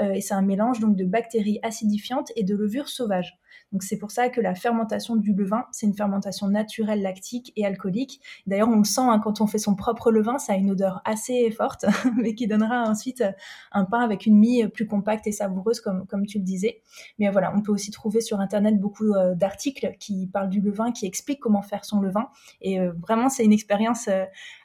Euh, 0.00 0.12
et 0.12 0.20
c'est 0.20 0.34
un 0.34 0.42
mélange 0.42 0.80
donc 0.80 0.96
de 0.96 1.04
bactéries 1.04 1.58
acidifiantes 1.62 2.30
et 2.36 2.44
de 2.44 2.54
levures 2.54 2.88
sauvages. 2.88 3.38
Donc 3.72 3.82
c'est 3.82 3.98
pour 3.98 4.10
ça 4.10 4.28
que 4.28 4.40
la 4.40 4.54
fermentation 4.54 5.16
du 5.16 5.32
levain, 5.32 5.64
c'est 5.72 5.86
une 5.86 5.94
fermentation 5.94 6.48
naturelle 6.48 7.02
lactique 7.02 7.52
et 7.56 7.64
alcoolique. 7.64 8.20
D'ailleurs, 8.46 8.68
on 8.68 8.78
le 8.78 8.84
sent 8.84 9.00
hein, 9.02 9.20
quand 9.22 9.40
on 9.40 9.46
fait 9.46 9.58
son 9.58 9.74
propre 9.74 10.10
levain, 10.10 10.38
ça 10.38 10.52
a 10.52 10.56
une 10.56 10.70
odeur 10.70 11.00
assez 11.04 11.50
forte, 11.50 11.84
mais 12.16 12.34
qui 12.34 12.46
donnera 12.46 12.82
ensuite 12.82 13.22
euh, 13.22 13.32
un 13.72 13.84
pain 13.84 14.00
avec 14.00 14.26
une 14.26 14.38
mie 14.38 14.68
plus 14.68 14.86
compacte 14.86 15.26
et 15.26 15.32
savoureuse, 15.32 15.80
comme, 15.80 16.06
comme 16.06 16.26
tu 16.26 16.38
le 16.38 16.44
disais. 16.44 16.82
Mais 17.18 17.28
voilà, 17.30 17.52
on 17.54 17.62
peut 17.62 17.72
aussi 17.72 17.90
trouver 17.90 18.20
sur 18.20 18.40
Internet 18.40 18.78
beaucoup 18.78 19.14
euh, 19.14 19.34
d'articles 19.34 19.94
qui 19.98 20.26
parlent 20.26 20.50
du 20.50 20.60
levain, 20.60 20.92
qui 20.92 21.06
expliquent 21.06 21.40
comment 21.40 21.62
faire 21.62 21.84
son 21.84 22.00
levain. 22.00 22.28
Et 22.60 22.80
euh, 22.80 22.92
vraiment, 23.00 23.28
c'est 23.28 23.44
une 23.44 23.52
expérience 23.52 24.08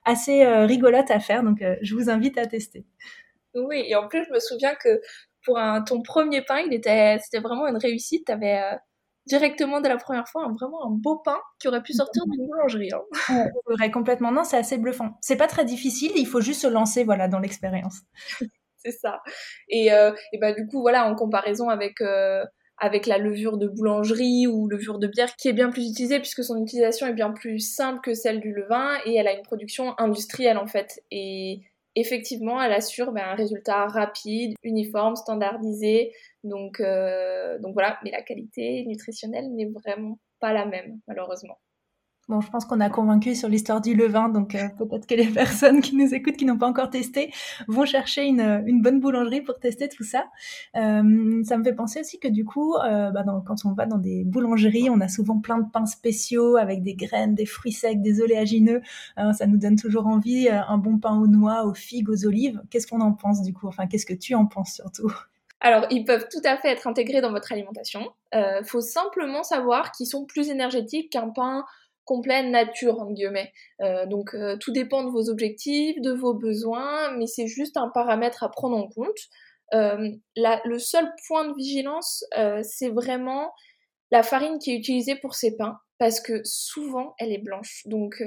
assez 0.05 0.45
rigolote 0.65 1.11
à 1.11 1.19
faire, 1.19 1.43
donc 1.43 1.63
je 1.81 1.95
vous 1.95 2.09
invite 2.09 2.37
à 2.37 2.45
tester. 2.45 2.85
Oui, 3.53 3.83
et 3.87 3.95
en 3.95 4.07
plus, 4.07 4.23
je 4.25 4.31
me 4.31 4.39
souviens 4.39 4.75
que 4.75 5.01
pour 5.47 5.57
un, 5.57 5.81
ton 5.81 6.01
premier 6.01 6.43
pain, 6.43 6.59
il 6.59 6.73
était, 6.73 7.17
c'était 7.23 7.39
vraiment 7.39 7.65
une 7.67 7.77
réussite. 7.77 8.25
Tu 8.27 8.31
avais 8.31 8.61
directement 9.27 9.81
dès 9.81 9.89
la 9.89 9.97
première 9.97 10.27
fois, 10.27 10.47
vraiment 10.59 10.85
un 10.85 10.91
beau 10.91 11.17
pain 11.17 11.37
qui 11.59 11.67
aurait 11.67 11.83
pu 11.83 11.93
sortir 11.93 12.23
d'une 12.25 12.47
boulangerie. 12.47 12.91
Hein. 12.93 13.49
vrai, 13.67 13.91
complètement. 13.91 14.31
Non, 14.31 14.43
c'est 14.43 14.57
assez 14.57 14.77
bluffant. 14.77 15.17
C'est 15.21 15.35
pas 15.35 15.47
très 15.47 15.65
difficile, 15.65 16.11
il 16.15 16.25
faut 16.25 16.41
juste 16.41 16.61
se 16.61 16.67
lancer 16.67 17.03
voilà, 17.03 17.27
dans 17.27 17.39
l'expérience. 17.39 17.99
c'est 18.77 18.91
ça. 18.91 19.21
Et, 19.69 19.93
euh, 19.93 20.11
et 20.33 20.39
bah, 20.39 20.53
du 20.53 20.65
coup, 20.65 20.81
voilà, 20.81 21.05
en 21.05 21.15
comparaison 21.15 21.69
avec, 21.69 22.01
euh, 22.01 22.43
avec 22.77 23.05
la 23.05 23.17
levure 23.17 23.57
de 23.57 23.67
boulangerie 23.67 24.47
ou 24.47 24.67
levure 24.67 24.99
de 24.99 25.07
bière, 25.07 25.35
qui 25.35 25.49
est 25.49 25.53
bien 25.53 25.69
plus 25.69 25.89
utilisée 25.89 26.19
puisque 26.19 26.43
son 26.43 26.61
utilisation 26.61 27.07
est 27.07 27.13
bien 27.13 27.31
plus 27.31 27.59
simple 27.59 27.99
que 28.01 28.13
celle 28.13 28.39
du 28.39 28.53
levain 28.53 28.97
et 29.05 29.15
elle 29.15 29.27
a 29.27 29.33
une 29.33 29.43
production 29.43 29.93
industrielle 29.97 30.57
en 30.57 30.67
fait. 30.67 31.01
Et 31.11 31.61
effectivement, 31.99 32.61
elle 32.61 32.73
assure 32.73 33.11
ben, 33.11 33.23
un 33.23 33.35
résultat 33.35 33.87
rapide, 33.87 34.53
uniforme, 34.63 35.15
standardisé. 35.15 36.13
Donc, 36.43 36.79
euh, 36.79 37.57
donc 37.59 37.73
voilà, 37.73 37.99
mais 38.03 38.11
la 38.11 38.21
qualité 38.21 38.85
nutritionnelle 38.85 39.53
n'est 39.53 39.69
vraiment 39.69 40.19
pas 40.39 40.53
la 40.53 40.65
même, 40.65 40.99
malheureusement. 41.07 41.57
Bon, 42.29 42.41
je 42.41 42.49
pense 42.49 42.65
qu'on 42.65 42.81
a 42.81 42.89
convaincu 42.89 43.35
sur 43.35 43.47
l'histoire 43.47 43.79
du 43.79 43.95
levain, 43.95 44.27
donc 44.27 44.53
euh, 44.53 44.67
peut-être 44.77 45.07
que 45.07 45.15
les 45.15 45.27
personnes 45.33 45.79
qui 45.79 45.95
nous 45.95 46.13
écoutent, 46.13 46.35
qui 46.35 46.43
n'ont 46.43 46.57
pas 46.57 46.67
encore 46.67 46.89
testé, 46.89 47.31
vont 47.69 47.85
chercher 47.85 48.25
une, 48.25 48.81
bonne 48.81 48.99
boulangerie 48.99 49.41
pour 49.41 49.57
tester 49.59 49.87
tout 49.87 50.03
ça. 50.03 50.25
Euh, 50.75 51.41
ça 51.45 51.57
me 51.57 51.63
fait 51.63 51.73
penser 51.73 52.01
aussi 52.01 52.19
que 52.19 52.27
du 52.27 52.43
coup, 52.43 52.75
euh, 52.75 53.11
bah 53.11 53.23
quand 53.45 53.63
on 53.63 53.71
va 53.71 53.85
dans 53.85 53.97
des 53.97 54.25
boulangeries, 54.25 54.89
on 54.89 54.99
a 54.99 55.07
souvent 55.07 55.39
plein 55.39 55.59
de 55.59 55.71
pains 55.71 55.85
spéciaux 55.85 56.57
avec 56.57 56.83
des 56.83 56.95
graines, 56.95 57.33
des 57.33 57.45
fruits 57.45 57.71
secs, 57.71 58.01
des 58.01 58.21
oléagineux. 58.21 58.81
Euh, 59.17 59.31
ça 59.31 59.47
nous 59.47 59.57
donne 59.57 59.77
toujours 59.77 60.07
envie, 60.07 60.49
un 60.49 60.77
bon 60.77 60.97
pain 60.97 61.17
aux 61.17 61.27
noix, 61.27 61.65
aux 61.65 61.73
figues, 61.73 62.09
aux 62.09 62.25
olives. 62.25 62.61
Qu'est-ce 62.69 62.87
qu'on 62.87 63.01
en 63.01 63.13
pense 63.13 63.41
du 63.41 63.53
coup? 63.53 63.67
Enfin, 63.67 63.87
qu'est-ce 63.87 64.05
que 64.05 64.13
tu 64.13 64.35
en 64.35 64.45
penses 64.45 64.73
surtout? 64.73 65.13
Alors, 65.59 65.87
ils 65.89 66.05
peuvent 66.05 66.27
tout 66.31 66.41
à 66.43 66.57
fait 66.57 66.69
être 66.69 66.87
intégrés 66.87 67.21
dans 67.21 67.31
votre 67.31 67.51
alimentation. 67.51 68.11
Euh, 68.35 68.63
faut 68.63 68.81
simplement 68.81 69.43
savoir 69.43 69.91
qu'ils 69.91 70.05
sont 70.05 70.25
plus 70.25 70.49
énergétiques 70.49 71.11
qu'un 71.11 71.29
pain 71.29 71.65
complet 72.07 72.41
nature, 72.41 72.99
en 72.99 73.11
guillemets. 73.11 73.51
Euh, 73.81 74.07
donc 74.07 74.33
euh, 74.33 74.57
tout 74.57 74.71
dépend 74.71 75.03
de 75.03 75.09
vos 75.09 75.29
objectifs, 75.29 76.01
de 76.01 76.11
vos 76.11 76.33
besoins, 76.33 77.11
mais 77.17 77.27
c'est 77.27 77.47
juste 77.47 77.77
un 77.77 77.89
paramètre 77.89 78.43
à 78.43 78.49
prendre 78.49 78.77
en 78.77 78.87
compte. 78.87 79.19
Euh, 79.73 80.09
le 80.35 80.79
seul 80.79 81.07
point 81.27 81.45
de 81.45 81.53
vigilance, 81.53 82.23
c'est 82.63 82.89
vraiment 82.89 83.51
la 84.09 84.23
farine 84.23 84.57
qui 84.57 84.71
est 84.71 84.77
utilisée 84.77 85.15
pour 85.15 85.35
ces 85.35 85.57
pains, 85.57 85.77
parce 85.99 86.21
que 86.21 86.41
souvent 86.45 87.13
elle 87.19 87.33
est 87.33 87.43
blanche. 87.43 87.83
Donc 87.85 88.23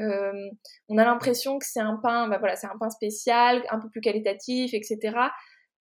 on 0.88 0.98
a 0.98 1.04
l'impression 1.04 1.58
que 1.58 1.64
c'est 1.64 1.80
un 1.80 1.98
pain, 2.02 2.28
bah 2.28 2.36
voilà, 2.38 2.56
c'est 2.56 2.66
un 2.66 2.76
pain 2.78 2.90
spécial, 2.90 3.64
un 3.70 3.80
peu 3.80 3.88
plus 3.88 4.02
qualitatif, 4.02 4.74
etc. 4.74 5.16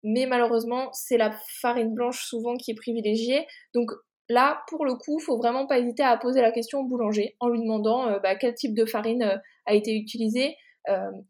Mais 0.04 0.26
malheureusement, 0.26 0.90
c'est 0.94 1.18
la 1.18 1.32
farine 1.60 1.94
blanche 1.94 2.24
souvent 2.24 2.56
qui 2.56 2.72
est 2.72 2.76
privilégiée. 2.76 3.46
Donc 3.74 3.92
là, 4.30 4.64
pour 4.68 4.86
le 4.86 4.96
coup, 4.96 5.20
faut 5.20 5.38
vraiment 5.38 5.68
pas 5.68 5.80
hésiter 5.80 6.04
à 6.04 6.16
poser 6.18 6.42
la 6.42 6.52
question 6.52 6.80
au 6.80 6.86
boulanger 6.86 7.36
en 7.40 7.50
lui 7.50 7.60
demandant 7.62 8.20
bah, 8.22 8.36
quel 8.36 8.54
type 8.54 8.76
de 8.76 8.86
farine 8.86 9.42
a 9.66 9.74
été 9.74 9.96
utilisé. 9.96 10.56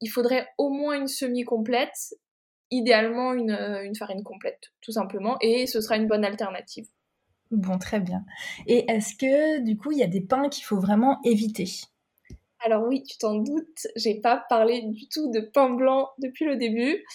il 0.02 0.08
faudrait 0.08 0.48
au 0.58 0.70
moins 0.70 1.00
une 1.00 1.08
semi-complète, 1.08 2.16
idéalement 2.72 3.34
une, 3.34 3.52
une 3.84 3.96
farine 3.96 4.24
complète, 4.24 4.72
tout 4.82 4.92
simplement, 4.92 5.38
et 5.42 5.68
ce 5.68 5.82
sera 5.82 5.98
une 5.98 6.08
bonne 6.08 6.26
alternative. 6.26 6.88
Bon, 7.52 7.80
très 7.80 8.00
bien. 8.00 8.26
Et 8.68 8.90
est-ce 8.92 9.16
que 9.16 9.60
du 9.64 9.76
coup, 9.76 9.92
il 9.92 9.98
y 9.98 10.04
a 10.04 10.08
des 10.08 10.22
pains 10.22 10.50
qu'il 10.50 10.64
faut 10.64 10.80
vraiment 10.80 11.20
éviter? 11.24 11.66
Alors 12.62 12.84
oui, 12.88 13.04
tu 13.04 13.18
t'en 13.18 13.36
doutes, 13.36 13.88
j'ai 13.96 14.20
pas 14.20 14.44
parlé 14.50 14.82
du 14.82 15.08
tout 15.08 15.32
de 15.32 15.40
pain 15.40 15.70
blanc 15.70 16.10
depuis 16.18 16.46
le 16.46 16.58
début, 16.58 17.06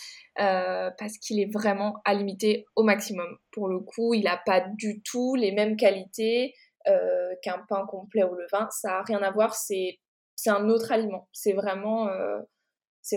euh, 0.40 0.90
parce 0.98 1.18
qu'il 1.18 1.38
est 1.38 1.52
vraiment 1.52 2.00
à 2.04 2.14
limiter 2.14 2.64
au 2.76 2.82
maximum. 2.82 3.36
Pour 3.52 3.68
le 3.68 3.80
coup, 3.80 4.14
il 4.14 4.24
n'a 4.24 4.40
pas 4.44 4.60
du 4.60 5.02
tout 5.02 5.34
les 5.34 5.52
mêmes 5.52 5.76
qualités 5.76 6.54
euh, 6.88 7.34
qu'un 7.42 7.64
pain 7.68 7.84
complet 7.86 8.22
au 8.22 8.34
levain. 8.34 8.68
Ça 8.70 8.88
n'a 8.88 9.02
rien 9.02 9.22
à 9.22 9.30
voir, 9.30 9.54
c'est 9.54 9.98
un 10.46 10.68
autre 10.68 10.92
aliment. 10.92 11.28
C'est 11.32 11.52
vraiment, 11.52 12.08
euh, 12.08 12.40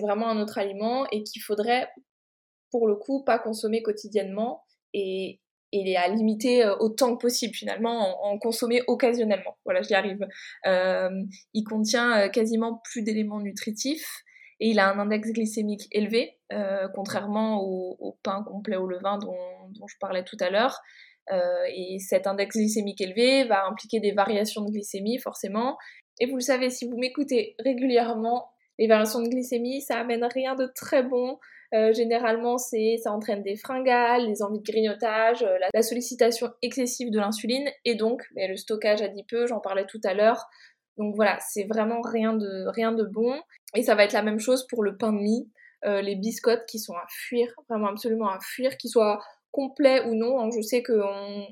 vraiment 0.01 0.29
un 0.29 0.41
autre 0.41 0.57
aliment 0.57 1.07
et 1.11 1.23
qu'il 1.23 1.41
faudrait, 1.41 1.89
pour 2.71 2.87
le 2.87 2.95
coup, 2.95 3.23
pas 3.23 3.39
consommer 3.39 3.81
quotidiennement. 3.81 4.63
Est 5.71 5.95
à 5.95 6.07
limiter 6.07 6.63
euh, 6.63 6.75
autant 6.79 7.15
que 7.15 7.21
possible 7.21 7.53
finalement, 7.53 8.23
en, 8.25 8.37
consommer 8.37 8.81
occasionnellement. 8.87 9.57
Voilà, 9.65 9.81
j'y 9.81 9.93
arrive. 9.93 10.25
Euh, 10.65 11.09
il 11.53 11.63
contient 11.63 12.19
euh, 12.19 12.29
quasiment 12.29 12.81
plus 12.83 13.01
d'éléments 13.01 13.39
nutritifs 13.39 14.23
et 14.59 14.69
il 14.69 14.79
a 14.79 14.89
un 14.89 14.99
index 14.99 15.31
glycémique 15.31 15.87
élevé, 15.91 16.39
contrairement 16.95 17.61
au, 17.61 18.17
pain 18.23 18.43
complet 18.43 18.75
au 18.75 18.87
levain 18.87 19.19
dont, 19.19 19.37
je 19.87 19.93
parlais 19.99 20.23
tout 20.23 20.37
à 20.39 20.49
l'heure. 20.49 20.81
et 21.29 21.99
cet 21.99 22.25
index 22.25 22.57
glycémique 22.57 22.99
élevé 22.99 23.43
va 23.43 23.67
impliquer 23.67 23.99
des 23.99 24.13
variations 24.13 24.63
de 24.63 24.71
glycémie 24.71 25.19
forcément. 25.19 25.77
Et 26.19 26.25
vous 26.25 26.37
le 26.37 26.41
savez, 26.41 26.71
si 26.71 26.89
vous 26.89 26.97
m'écoutez 26.97 27.53
régulièrement, 27.59 28.49
les 28.79 28.87
variations 28.87 29.21
de 29.21 29.29
glycémie, 29.29 29.81
ça 29.81 29.99
amène 29.99 30.25
rien 30.25 30.55
de 30.55 30.65
très 30.73 31.03
bon 31.03 31.37
euh, 31.73 31.91
généralement, 31.93 32.57
c'est, 32.57 32.97
ça 32.97 33.11
entraîne 33.11 33.43
des 33.43 33.57
fringales, 33.57 34.27
des 34.27 34.41
envies 34.41 34.59
de 34.59 34.63
grignotage, 34.63 35.43
euh, 35.43 35.57
la, 35.73 35.81
sollicitation 35.81 36.49
excessive 36.61 37.11
de 37.11 37.19
l'insuline 37.19 37.69
et 37.83 37.95
donc 37.95 38.23
le 38.35 38.55
stockage 38.55 39.01
adipeux, 39.01 39.47
j'en 39.47 39.59
parlais 39.59 39.85
tout 39.85 39.99
à 40.03 40.13
l'heure. 40.13 40.47
Donc 40.97 41.15
voilà, 41.15 41.37
c'est 41.41 41.65
vraiment 41.65 42.01
rien 42.01 42.33
de, 42.33 42.67
rien 42.67 42.91
de 42.93 43.03
bon. 43.03 43.39
Et 43.75 43.83
ça 43.83 43.95
va 43.95 44.05
être 44.05 44.13
la 44.13 44.23
même 44.23 44.39
chose 44.39 44.65
pour 44.67 44.83
le 44.83 44.97
pain 44.97 45.11
de 45.11 45.19
mie, 45.19 45.51
euh, 45.85 46.01
les 46.01 46.15
biscottes 46.15 46.65
qui 46.67 46.79
sont 46.79 46.95
à 46.95 47.05
fuir, 47.09 47.53
vraiment 47.69 47.87
absolument 47.87 48.29
à 48.29 48.39
fuir, 48.39 48.77
qu'ils 48.77 48.89
soient 48.89 49.21
complets 49.51 50.05
ou 50.05 50.15
non. 50.15 50.39
Hein. 50.39 50.49
Je 50.55 50.61
sais 50.61 50.81
qu'on 50.81 51.45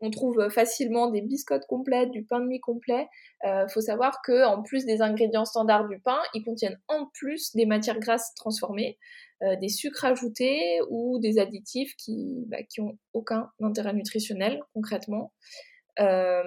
on, 0.00 0.10
trouve 0.10 0.48
facilement 0.48 1.10
des 1.10 1.20
biscottes 1.20 1.66
complètes, 1.68 2.10
du 2.10 2.24
pain 2.24 2.40
de 2.40 2.46
mie 2.46 2.60
complet. 2.60 3.08
Il 3.44 3.66
faut 3.72 3.80
savoir 3.80 4.20
que 4.22 4.44
en 4.44 4.62
plus 4.62 4.84
des 4.84 5.02
ingrédients 5.02 5.44
standards 5.44 5.86
du 5.86 6.00
pain, 6.00 6.18
ils 6.34 6.44
contiennent 6.44 6.78
en 6.88 7.06
plus 7.14 7.54
des 7.54 7.66
matières 7.66 8.00
grasses 8.00 8.34
transformées. 8.34 8.98
Euh, 9.42 9.56
des 9.56 9.70
sucres 9.70 10.04
ajoutés 10.04 10.80
ou 10.90 11.18
des 11.18 11.38
additifs 11.38 11.96
qui, 11.96 12.44
bah, 12.48 12.62
qui 12.62 12.82
ont 12.82 12.98
aucun 13.14 13.50
intérêt 13.62 13.94
nutritionnel 13.94 14.60
concrètement. 14.74 15.32
Euh, 15.98 16.42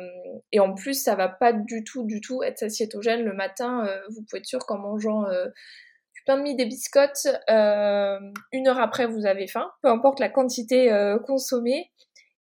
et 0.52 0.60
en 0.60 0.76
plus, 0.76 0.94
ça 0.94 1.16
va 1.16 1.28
pas 1.28 1.54
du 1.54 1.84
tout, 1.84 2.04
du 2.06 2.22
tout 2.22 2.44
être 2.44 2.60
satiétogène 2.60 3.24
le 3.24 3.34
matin. 3.34 3.88
Euh, 3.88 4.00
vous 4.10 4.22
pouvez 4.22 4.40
être 4.40 4.46
sûr 4.46 4.60
qu'en 4.68 4.78
mangeant 4.78 5.24
du 5.24 6.22
pain 6.28 6.38
de 6.38 6.44
mie, 6.44 6.56
des 6.56 6.66
biscottes, 6.66 7.28
une 7.48 8.68
heure 8.68 8.80
après, 8.80 9.08
vous 9.08 9.26
avez 9.26 9.48
faim, 9.48 9.72
peu 9.82 9.90
importe 9.90 10.20
la 10.20 10.30
quantité 10.30 10.92
consommée. 11.26 11.92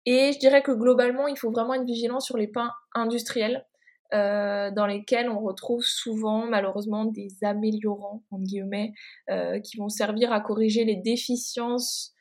Et 0.07 0.33
je 0.33 0.39
dirais 0.39 0.63
que 0.63 0.73
globalement, 0.73 1.29
il 1.29 1.37
faut 1.37 1.51
vraiment 1.51 1.75
être 1.75 1.85
vigilant 1.85 2.21
sur 2.21 2.39
les 2.39 2.49
pains 2.49 2.73
industriels. 2.95 3.67
Euh, 4.15 4.71
dans 4.71 4.87
lesquels 4.87 5.29
on 5.29 5.39
retrouve 5.39 5.83
souvent 5.83 6.47
malheureusement 6.47 7.05
des 7.05 7.29
améliorants, 7.43 8.23
en 8.31 8.39
guillemets, 8.39 8.93
euh, 9.29 9.61
qui 9.61 9.77
vont 9.77 9.91
servir 9.91 10.33
à 10.33 10.41
corriger 10.41 10.85
les 10.85 10.97
déficiences, 10.97 12.15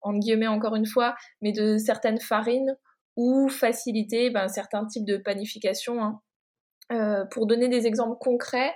en 0.00 0.14
guillemets 0.14 0.46
encore 0.46 0.74
une 0.74 0.86
fois, 0.86 1.14
mais 1.42 1.52
de 1.52 1.76
certaines 1.76 2.20
farines 2.20 2.74
ou 3.16 3.50
faciliter 3.50 4.30
ben, 4.30 4.48
certains 4.48 4.86
types 4.86 5.04
de 5.04 5.18
panification. 5.18 6.02
Hein. 6.02 6.20
Euh, 6.92 7.26
pour 7.26 7.46
donner 7.46 7.68
des 7.68 7.86
exemples 7.86 8.16
concrets, 8.18 8.74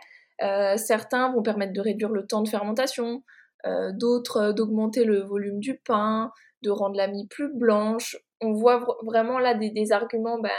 certains 0.76 1.32
vont 1.32 1.42
permettre 1.42 1.72
de 1.72 1.80
réduire 1.80 2.10
le 2.10 2.26
temps 2.26 2.42
de 2.42 2.48
fermentation, 2.48 3.24
d'autres 3.94 4.52
d'augmenter 4.52 5.02
le 5.02 5.22
volume 5.22 5.58
du 5.58 5.80
pain, 5.84 6.30
de 6.62 6.70
rendre 6.70 6.96
la 6.96 7.08
mie 7.08 7.26
plus 7.26 7.52
blanche. 7.52 8.16
On 8.40 8.52
voit 8.52 8.86
vraiment 9.04 9.40
là 9.40 9.54
des, 9.54 9.70
des 9.70 9.90
arguments 9.90 10.38
ben, 10.38 10.50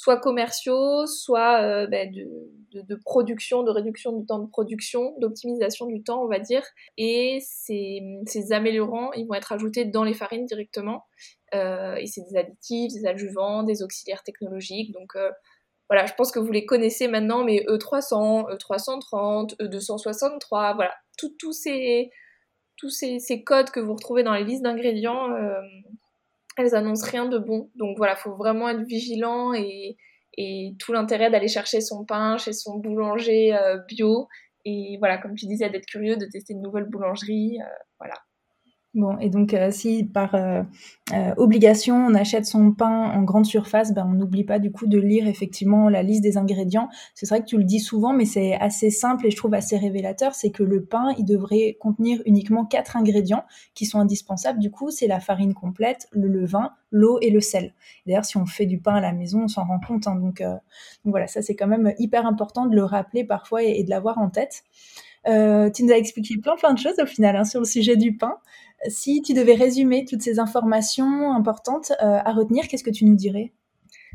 soit 0.00 0.18
commerciaux, 0.18 1.06
soit 1.06 1.62
euh, 1.62 1.86
ben, 1.86 2.10
de, 2.10 2.94
production, 3.04 3.62
de 3.62 3.70
réduction 3.70 4.18
du 4.18 4.24
temps 4.24 4.38
de 4.38 4.48
production, 4.48 5.14
d'optimisation 5.18 5.86
du 5.86 6.02
temps, 6.02 6.24
on 6.24 6.28
va 6.28 6.38
dire. 6.38 6.62
Et 6.96 7.38
ces, 7.42 8.00
améliorants, 8.50 9.12
ils 9.12 9.26
vont 9.26 9.34
être 9.34 9.52
ajoutés 9.52 9.84
dans 9.84 10.02
les 10.02 10.14
farines 10.14 10.46
directement. 10.46 11.04
Euh, 11.54 11.96
et 11.96 12.06
c'est 12.06 12.22
des 12.30 12.38
additifs, 12.38 12.94
des 12.94 13.06
adjuvants, 13.06 13.62
des 13.62 13.82
auxiliaires 13.82 14.22
technologiques. 14.22 14.90
Donc 14.92 15.16
euh, 15.16 15.30
voilà, 15.90 16.06
je 16.06 16.14
pense 16.14 16.32
que 16.32 16.38
vous 16.38 16.52
les 16.52 16.64
connaissez 16.64 17.06
maintenant, 17.06 17.44
mais 17.44 17.62
E300, 17.68 18.56
E330, 18.56 19.56
E263, 19.58 20.76
voilà, 20.76 20.94
tous 21.38 21.52
ces, 21.52 22.10
tous 22.78 22.88
ces, 22.88 23.44
codes 23.44 23.70
que 23.70 23.80
vous 23.80 23.92
retrouvez 23.92 24.22
dans 24.22 24.32
les 24.32 24.44
listes 24.44 24.62
d'ingrédients 24.62 25.28
elles 26.58 26.74
annoncent 26.74 27.08
rien 27.10 27.26
de 27.26 27.38
bon. 27.38 27.70
Donc 27.76 27.96
voilà, 27.96 28.16
faut 28.16 28.34
vraiment 28.34 28.68
être 28.68 28.82
vigilant 28.82 29.52
et, 29.54 29.96
tout 30.78 30.94
l'intérêt 30.94 31.30
d'aller 31.30 31.48
chercher 31.48 31.82
son 31.82 32.06
pain 32.06 32.38
chez 32.38 32.54
son 32.54 32.78
boulanger 32.78 33.54
euh, 33.54 33.76
bio. 33.88 34.26
Et 34.64 34.96
voilà, 34.98 35.18
comme 35.18 35.34
tu 35.34 35.46
disais, 35.46 35.68
d'être 35.68 35.84
curieux, 35.84 36.16
de 36.16 36.24
tester 36.24 36.54
une 36.54 36.62
nouvelle 36.62 36.84
boulangerie. 36.84 37.58
Euh, 37.60 37.68
voilà. 37.98 38.14
Bon, 38.94 39.16
et 39.18 39.30
donc 39.30 39.54
euh, 39.54 39.70
si 39.70 40.02
par 40.02 40.34
euh, 40.34 40.64
euh, 41.12 41.32
obligation 41.36 41.94
on 41.94 42.12
achète 42.12 42.44
son 42.44 42.72
pain 42.72 43.12
en 43.12 43.22
grande 43.22 43.46
surface, 43.46 43.94
ben, 43.94 44.04
on 44.04 44.14
n'oublie 44.14 44.42
pas 44.42 44.58
du 44.58 44.72
coup 44.72 44.88
de 44.88 44.98
lire 44.98 45.28
effectivement 45.28 45.88
la 45.88 46.02
liste 46.02 46.22
des 46.24 46.36
ingrédients. 46.36 46.88
C'est 47.14 47.28
vrai 47.28 47.38
que 47.38 47.44
tu 47.44 47.56
le 47.56 47.62
dis 47.62 47.78
souvent, 47.78 48.12
mais 48.12 48.24
c'est 48.24 48.54
assez 48.54 48.90
simple 48.90 49.28
et 49.28 49.30
je 49.30 49.36
trouve 49.36 49.54
assez 49.54 49.76
révélateur, 49.76 50.34
c'est 50.34 50.50
que 50.50 50.64
le 50.64 50.84
pain, 50.84 51.14
il 51.18 51.24
devrait 51.24 51.76
contenir 51.78 52.20
uniquement 52.26 52.64
quatre 52.64 52.96
ingrédients 52.96 53.44
qui 53.74 53.86
sont 53.86 54.00
indispensables. 54.00 54.58
Du 54.58 54.72
coup, 54.72 54.90
c'est 54.90 55.06
la 55.06 55.20
farine 55.20 55.54
complète, 55.54 56.08
le 56.10 56.26
levain, 56.26 56.72
l'eau 56.90 57.20
et 57.22 57.30
le 57.30 57.40
sel. 57.40 57.74
D'ailleurs, 58.08 58.24
si 58.24 58.38
on 58.38 58.46
fait 58.46 58.66
du 58.66 58.80
pain 58.80 58.96
à 58.96 59.00
la 59.00 59.12
maison, 59.12 59.44
on 59.44 59.48
s'en 59.48 59.66
rend 59.66 59.78
compte. 59.78 60.08
Hein. 60.08 60.16
donc, 60.16 60.42
voilà, 61.04 61.28
ça 61.28 61.42
c'est 61.42 61.54
quand 61.54 61.68
même 61.68 61.94
hyper 62.00 62.26
important 62.26 62.66
de 62.66 62.74
le 62.74 62.82
rappeler 62.82 63.22
parfois 63.22 63.62
et, 63.62 63.84
de 63.84 63.90
l'avoir 63.90 64.18
en 64.18 64.30
tête. 64.30 64.64
tu 65.26 65.84
nous 65.84 65.92
as 65.92 65.96
expliqué 65.96 66.38
plein 66.38 66.56
plein 66.56 66.74
de 66.74 66.78
choses 66.80 66.98
au 67.00 67.06
final 67.06 67.36
hein, 67.36 67.44
sur 67.44 67.60
le 67.60 67.66
sujet 67.66 67.94
du 67.94 68.16
pain. 68.16 68.34
Si 68.88 69.20
tu 69.20 69.34
devais 69.34 69.54
résumer 69.54 70.04
toutes 70.06 70.22
ces 70.22 70.38
informations 70.38 71.32
importantes 71.32 71.92
euh, 72.02 72.18
à 72.24 72.32
retenir, 72.32 72.66
qu'est-ce 72.66 72.84
que 72.84 72.90
tu 72.90 73.04
nous 73.04 73.16
dirais? 73.16 73.52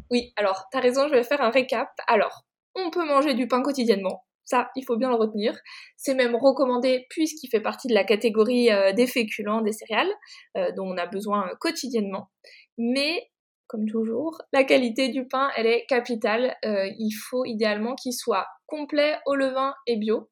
Oui, 0.10 0.34
alors, 0.38 0.67
tu 0.72 0.77
as 0.77 0.81
raison, 0.81 1.07
je 1.07 1.13
vais 1.13 1.24
faire 1.24 1.41
un 1.41 1.51
récap. 1.51 1.89
Alors, 2.07 2.45
on 2.75 2.89
peut 2.89 3.05
manger 3.05 3.36
du 3.36 3.48
pain 3.48 3.62
quotidiennement. 3.62 4.25
Ça, 4.43 4.69
il 4.75 4.84
faut 4.84 4.98
bien 4.98 5.10
le 5.10 5.15
retenir. 5.15 5.55
C'est 5.98 6.13
même 6.13 6.36
recommandé 6.36 7.05
puisqu'il 7.10 7.48
fait 7.50 7.62
partie 7.62 7.88
de 7.88 7.93
la 7.93 8.03
catégorie 8.03 8.72
euh, 8.72 8.91
des 8.93 9.07
féculents, 9.07 9.62
des 9.62 9.72
céréales, 9.72 10.12
euh, 10.57 10.72
dont 10.75 10.88
on 10.88 10.98
a 10.98 11.05
besoin 11.05 11.50
quotidiennement. 11.60 12.29
Mais, 12.77 13.29
comme 13.67 13.88
toujours, 13.88 14.41
la 14.51 14.63
qualité 14.63 15.10
du 15.10 15.27
pain, 15.27 15.50
elle 15.57 15.67
est 15.67 15.86
capitale. 15.88 16.55
il 16.63 17.12
faut 17.12 17.45
idéalement 17.45 17.95
qu'il 17.95 18.13
soit 18.13 18.48
complet 18.67 19.17
au 19.25 19.36
levain 19.36 19.74
et 19.88 19.98
bio. 19.98 20.29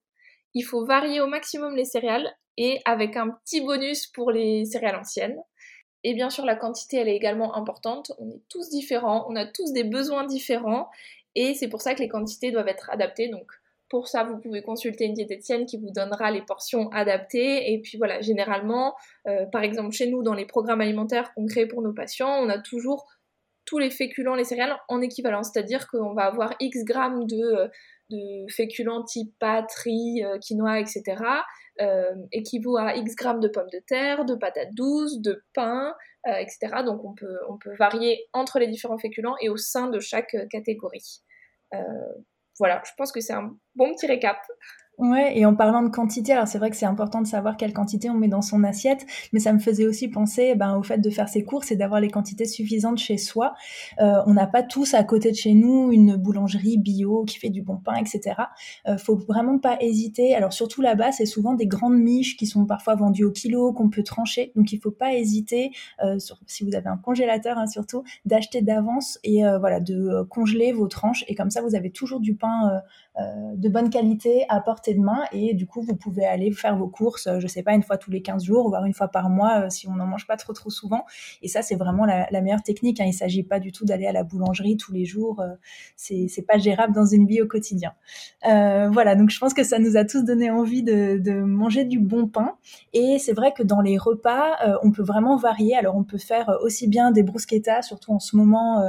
Il 0.56 0.64
faut 0.64 0.86
varier 0.86 1.22
au 1.22 1.28
maximum 1.28 1.76
les 1.76 1.86
céréales 1.86 2.32
et 2.58 2.80
avec 2.86 3.18
un 3.18 3.30
petit 3.30 3.62
bonus 3.62 4.08
pour 4.08 4.32
les 4.32 4.66
céréales 4.66 4.96
anciennes. 4.96 5.40
Et 6.04 6.14
bien 6.14 6.30
sûr, 6.30 6.46
la 6.46 6.56
quantité, 6.56 6.98
elle 6.98 7.08
est 7.08 7.16
également 7.16 7.56
importante. 7.56 8.12
On 8.20 8.30
est 8.30 8.42
tous 8.50 8.70
différents, 8.70 9.26
on 9.30 9.36
a 9.36 9.46
tous 9.46 9.72
des 9.72 9.84
besoins 9.84 10.26
différents, 10.26 10.90
et 11.36 11.54
c'est 11.54 11.70
pour 11.70 11.82
ça 11.82 11.96
que 11.96 12.00
les 12.00 12.10
quantités 12.10 12.52
doivent 12.52 12.68
être 12.68 12.90
adaptées. 12.92 13.30
Donc, 13.30 13.52
pour 13.90 14.08
ça, 14.08 14.24
vous 14.24 14.38
pouvez 14.38 14.64
consulter 14.64 15.06
une 15.06 15.14
diététicienne 15.14 15.66
qui 15.66 15.78
vous 15.78 15.92
donnera 15.92 16.32
les 16.32 16.42
portions 16.42 16.90
adaptées. 16.90 17.72
Et 17.72 17.80
puis 17.80 17.98
voilà, 17.98 18.22
généralement, 18.22 18.96
euh, 19.28 19.46
par 19.46 19.62
exemple, 19.62 19.92
chez 19.92 20.08
nous, 20.08 20.24
dans 20.24 20.34
les 20.34 20.46
programmes 20.46 20.82
alimentaires 20.82 21.32
qu'on 21.34 21.46
crée 21.46 21.68
pour 21.68 21.82
nos 21.82 21.94
patients, 21.94 22.40
on 22.42 22.50
a 22.50 22.58
toujours 22.58 23.06
tous 23.66 23.78
les 23.78 23.92
féculents, 23.92 24.36
les 24.36 24.46
céréales 24.46 24.76
en 24.88 25.00
équivalence. 25.02 25.52
C'est-à-dire 25.54 25.88
qu'on 25.88 26.14
va 26.14 26.24
avoir 26.24 26.56
X 26.60 26.84
grammes 26.84 27.28
de, 27.28 27.70
euh, 28.12 28.48
féculents 28.50 29.04
type 29.04 29.34
pâtes, 29.40 29.72
riz, 29.84 30.24
euh, 30.24 30.38
quinoa, 30.40 30.80
etc. 30.80 31.24
Euh, 31.82 32.14
équivaut 32.32 32.78
à 32.78 32.96
X 32.96 33.16
grammes 33.16 33.40
de 33.40 33.48
pommes 33.48 33.70
de 33.74 33.82
terre, 33.88 34.26
de 34.26 34.36
patates 34.36 34.76
douces, 34.76 35.20
de 35.20 35.44
pain, 35.56 35.96
euh, 36.28 36.36
etc. 36.36 36.84
Donc 36.86 37.04
on 37.04 37.16
peut, 37.16 37.40
on 37.50 37.58
peut 37.58 37.74
varier 37.80 38.28
entre 38.32 38.60
les 38.60 38.68
différents 38.68 39.00
féculents 39.00 39.36
et 39.42 39.50
au 39.50 39.58
sein 39.58 39.90
de 39.90 40.00
chaque 40.00 40.36
catégorie. 40.52 41.22
voilà, 42.60 42.84
je 42.86 42.92
pense 42.96 43.12
que 43.12 43.20
c'est 43.20 43.34
un 43.34 43.58
bon 43.76 43.92
petit 43.96 44.06
récap. 44.06 44.38
Ouais, 45.00 45.36
et 45.36 45.44
en 45.48 45.56
parlant 45.56 45.82
de 45.82 45.90
quantité, 45.90 46.34
alors 46.34 46.48
c'est 46.48 46.60
vrai 46.60 46.70
que 46.70 46.76
c'est 46.76 46.86
important 46.86 47.20
de 47.20 47.26
savoir 47.26 47.58
quelle 47.58 47.74
quantité 47.74 48.12
on 48.12 48.14
met 48.14 48.28
dans 48.28 48.44
son 48.44 48.64
assiette, 48.64 49.08
mais 49.32 49.40
ça 49.40 49.52
me 49.52 49.58
faisait 49.58 49.88
aussi 49.88 50.08
penser 50.08 50.54
ben, 50.54 50.78
au 50.78 50.84
fait 50.84 51.00
de 51.00 51.10
faire 51.10 51.28
ses 51.28 51.44
courses 51.44 51.72
et 51.72 51.76
d'avoir 51.76 52.00
les 52.00 52.10
quantités 52.10 52.46
suffisantes 52.46 53.00
chez 53.00 53.18
soi. 53.18 53.56
Euh, 54.00 54.22
on 54.28 54.36
n'a 54.36 54.46
pas 54.46 54.62
tous 54.62 54.94
à 54.94 55.04
côté 55.04 55.32
de 55.32 55.36
chez 55.36 55.56
nous 55.56 55.92
une 55.92 56.16
boulangerie 56.16 56.78
bio 56.78 57.26
qui 57.26 57.40
fait 57.40 57.50
du 57.50 57.64
bon 57.64 57.78
pain, 57.78 57.96
etc. 57.96 58.36
Euh, 58.88 59.00
faut 59.00 59.16
vraiment 59.16 59.58
pas 59.58 59.78
hésiter. 59.82 60.36
Alors 60.36 60.54
surtout 60.54 60.84
là-bas, 60.84 61.12
c'est 61.12 61.26
souvent 61.26 61.56
des 61.56 61.66
grandes 61.66 61.98
miches 61.98 62.38
qui 62.38 62.46
sont 62.46 62.68
parfois 62.68 62.94
vendues 62.94 63.26
au 63.26 63.32
kilo, 63.32 63.74
qu'on 63.74 63.90
peut 63.90 64.04
trancher. 64.04 64.52
Donc 64.56 64.74
il 64.74 64.80
faut 64.80 64.92
pas 64.92 65.16
hésiter, 65.16 65.72
euh, 66.04 66.20
si 66.46 66.64
vous 66.64 66.76
avez 66.76 66.90
un 66.90 66.98
congélateur 66.98 67.58
hein, 67.58 67.66
surtout, 67.66 68.04
d'acheter 68.26 68.62
d'avance 68.62 69.18
et 69.24 69.44
euh, 69.44 69.58
voilà 69.58 69.80
de 69.80 70.22
congeler 70.30 70.72
vos 70.72 70.88
tranches. 70.88 71.26
Et 71.28 71.34
comme 71.34 71.50
ça, 71.50 71.64
vous 71.64 71.74
avez 71.74 71.90
toujours 71.90 72.20
du 72.20 72.36
pain 72.36 72.84
de 73.18 73.70
bonne 73.70 73.90
qualité 73.90 74.46
à 74.50 74.60
porter 74.60 74.83
de 74.92 75.00
main 75.00 75.24
et 75.32 75.54
du 75.54 75.66
coup 75.66 75.82
vous 75.82 75.96
pouvez 75.96 76.26
aller 76.26 76.52
faire 76.52 76.76
vos 76.76 76.90
courses, 76.90 77.30
je 77.40 77.48
sais 77.48 77.64
pas, 77.64 77.74
une 77.74 77.84
fois 77.84 77.98
tous 77.98 78.12
les 78.12 78.22
15 78.22 78.44
jours, 78.44 78.68
voire 78.68 78.84
une 78.84 78.94
fois 78.94 79.08
par 79.08 79.30
mois 79.30 79.62
euh, 79.62 79.70
si 79.70 79.88
on 79.88 79.94
n'en 79.94 80.06
mange 80.06 80.28
pas 80.28 80.36
trop 80.36 80.52
trop 80.52 80.70
souvent. 80.70 81.06
Et 81.42 81.48
ça 81.48 81.62
c'est 81.62 81.76
vraiment 81.76 82.06
la, 82.06 82.42
meilleure 82.42 82.64
technique. 82.64 83.00
Hein. 83.00 83.06
Il 83.08 83.14
s'agit 83.14 83.44
pas 83.44 83.60
du 83.60 83.72
tout 83.72 83.86
d'aller 83.86 84.06
à 84.06 84.12
la 84.12 84.24
boulangerie 84.24 84.76
tous 84.76 84.92
les 84.92 85.06
jours, 85.06 85.40
euh, 85.40 85.48
c'est 85.96 86.28
c'est 86.28 86.42
pas 86.42 86.58
gérable 86.58 86.94
dans 86.94 87.06
une 87.06 87.26
vie 87.26 87.42
au 87.42 87.48
quotidien. 87.48 87.94
Euh, 88.50 88.90
voilà, 88.90 89.16
donc 89.16 89.30
je 89.30 89.40
pense 89.40 89.54
que 89.54 89.64
ça 89.64 89.80
nous 89.80 89.96
a 89.96 90.04
tous 90.04 90.24
donné 90.24 90.50
envie 90.52 90.84
de, 90.84 91.18
de 91.18 91.34
manger 91.34 91.86
du 91.86 92.00
bon 92.00 92.28
pain. 92.28 92.56
Et 92.92 93.18
c'est 93.20 93.34
vrai 93.34 93.54
que 93.56 93.64
dans 93.64 93.80
les 93.80 93.98
repas, 93.98 94.58
on 94.84 94.92
peut 94.92 95.04
vraiment 95.04 95.38
varier. 95.38 95.76
Alors 95.76 95.96
on 95.96 96.04
peut 96.04 96.18
faire 96.18 96.58
aussi 96.62 96.88
bien 96.88 97.12
des 97.12 97.24
bruschettas, 97.24 97.84
surtout 97.84 98.12
en 98.12 98.20
ce 98.20 98.36
moment, 98.36 98.84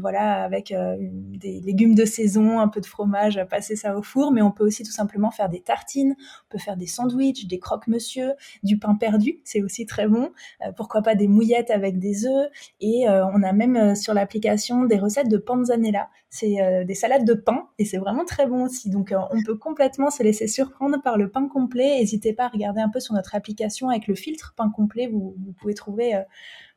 voilà, 0.00 0.42
avec 0.42 0.74
des 1.08 1.60
légumes 1.60 1.94
de 1.94 2.04
saison, 2.04 2.60
un 2.60 2.68
peu 2.68 2.80
de 2.80 2.86
fromage, 2.86 3.40
passer 3.48 3.76
ça 3.76 3.96
au 3.96 4.02
four, 4.02 4.32
mais 4.32 4.42
on 4.42 4.50
peut 4.50 4.64
aussi 4.64 4.82
tout 4.82 4.92
simplement 4.92 5.23
faire 5.30 5.48
des 5.48 5.60
tartines, 5.60 6.14
on 6.18 6.48
peut 6.50 6.58
faire 6.58 6.76
des 6.76 6.86
sandwichs, 6.86 7.46
des 7.46 7.58
croque-monsieur, 7.58 8.34
du 8.62 8.78
pain 8.78 8.94
perdu, 8.94 9.40
c'est 9.44 9.62
aussi 9.62 9.86
très 9.86 10.06
bon. 10.06 10.30
Euh, 10.62 10.72
pourquoi 10.76 11.02
pas 11.02 11.14
des 11.14 11.28
mouillettes 11.28 11.70
avec 11.70 11.98
des 11.98 12.26
œufs. 12.26 12.48
Et 12.80 13.08
euh, 13.08 13.26
on 13.26 13.42
a 13.42 13.52
même 13.52 13.76
euh, 13.76 13.94
sur 13.94 14.14
l'application 14.14 14.84
des 14.84 14.98
recettes 14.98 15.28
de 15.28 15.38
panzanella. 15.38 16.08
C'est 16.30 16.84
des 16.84 16.94
salades 16.96 17.24
de 17.24 17.34
pain 17.34 17.68
et 17.78 17.84
c'est 17.84 17.98
vraiment 17.98 18.24
très 18.24 18.48
bon 18.48 18.64
aussi. 18.64 18.90
Donc 18.90 19.14
on 19.30 19.40
peut 19.44 19.56
complètement 19.56 20.10
se 20.10 20.20
laisser 20.24 20.48
surprendre 20.48 21.00
par 21.00 21.16
le 21.16 21.30
pain 21.30 21.46
complet. 21.46 22.00
N'hésitez 22.00 22.32
pas 22.32 22.46
à 22.46 22.48
regarder 22.48 22.80
un 22.80 22.88
peu 22.88 22.98
sur 22.98 23.14
notre 23.14 23.36
application 23.36 23.88
avec 23.88 24.08
le 24.08 24.16
filtre 24.16 24.52
pain 24.56 24.68
complet. 24.68 25.06
Vous, 25.06 25.36
vous 25.38 25.52
pouvez 25.52 25.74
trouver 25.74 26.20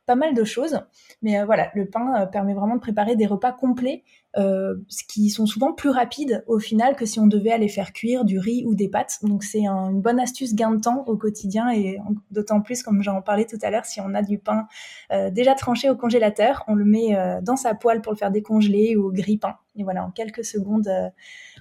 pas 0.06 0.14
mal 0.14 0.32
de 0.32 0.44
choses. 0.44 0.78
Mais 1.22 1.42
voilà, 1.42 1.72
le 1.74 1.90
pain 1.90 2.26
permet 2.26 2.54
vraiment 2.54 2.76
de 2.76 2.80
préparer 2.80 3.16
des 3.16 3.26
repas 3.26 3.50
complets 3.50 4.04
euh, 4.36 4.74
qui 5.08 5.30
sont 5.30 5.46
souvent 5.46 5.72
plus 5.72 5.88
rapides 5.88 6.44
au 6.46 6.58
final 6.58 6.96
que 6.96 7.06
si 7.06 7.18
on 7.18 7.26
devait 7.26 7.50
aller 7.50 7.68
faire 7.68 7.94
cuire 7.94 8.26
du 8.26 8.38
riz 8.38 8.64
ou 8.66 8.74
des 8.74 8.88
pâtes. 8.88 9.18
Donc 9.22 9.42
c'est 9.42 9.66
une 9.66 10.02
bonne 10.02 10.20
astuce 10.20 10.54
gain 10.54 10.72
de 10.72 10.80
temps 10.80 11.02
au 11.06 11.16
quotidien 11.16 11.70
et 11.70 11.98
d'autant 12.30 12.60
plus, 12.60 12.82
comme 12.82 13.02
j'en 13.02 13.22
parlais 13.22 13.46
tout 13.46 13.58
à 13.62 13.70
l'heure, 13.70 13.86
si 13.86 14.00
on 14.00 14.14
a 14.14 14.22
du 14.22 14.38
pain 14.38 14.66
euh, 15.12 15.30
déjà 15.30 15.54
tranché 15.54 15.88
au 15.88 15.96
congélateur, 15.96 16.62
on 16.68 16.74
le 16.74 16.84
met 16.84 17.16
euh, 17.16 17.40
dans 17.40 17.56
sa 17.56 17.74
poêle 17.74 18.02
pour 18.02 18.12
le 18.12 18.18
faire 18.18 18.30
décongeler 18.30 18.96
ou 18.96 19.10
au. 19.10 19.54
Et 19.78 19.84
voilà, 19.84 20.04
en 20.04 20.10
quelques 20.10 20.44
secondes, 20.44 20.90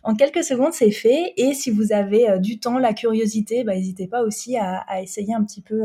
en 0.04 0.16
quelques 0.16 0.44
secondes, 0.44 0.74
c'est 0.74 0.92
fait. 0.92 1.34
Et 1.38 1.54
si 1.54 1.72
vous 1.72 1.94
avez 1.94 2.40
du 2.40 2.60
temps, 2.60 2.80
la 2.80 2.94
curiosité, 2.94 3.64
bah, 3.64 3.76
n'hésitez 3.76 4.08
pas 4.08 4.24
aussi 4.24 4.58
à, 4.58 5.02
essayer 5.02 5.34
un 5.34 5.44
petit 5.44 5.62
peu 5.62 5.84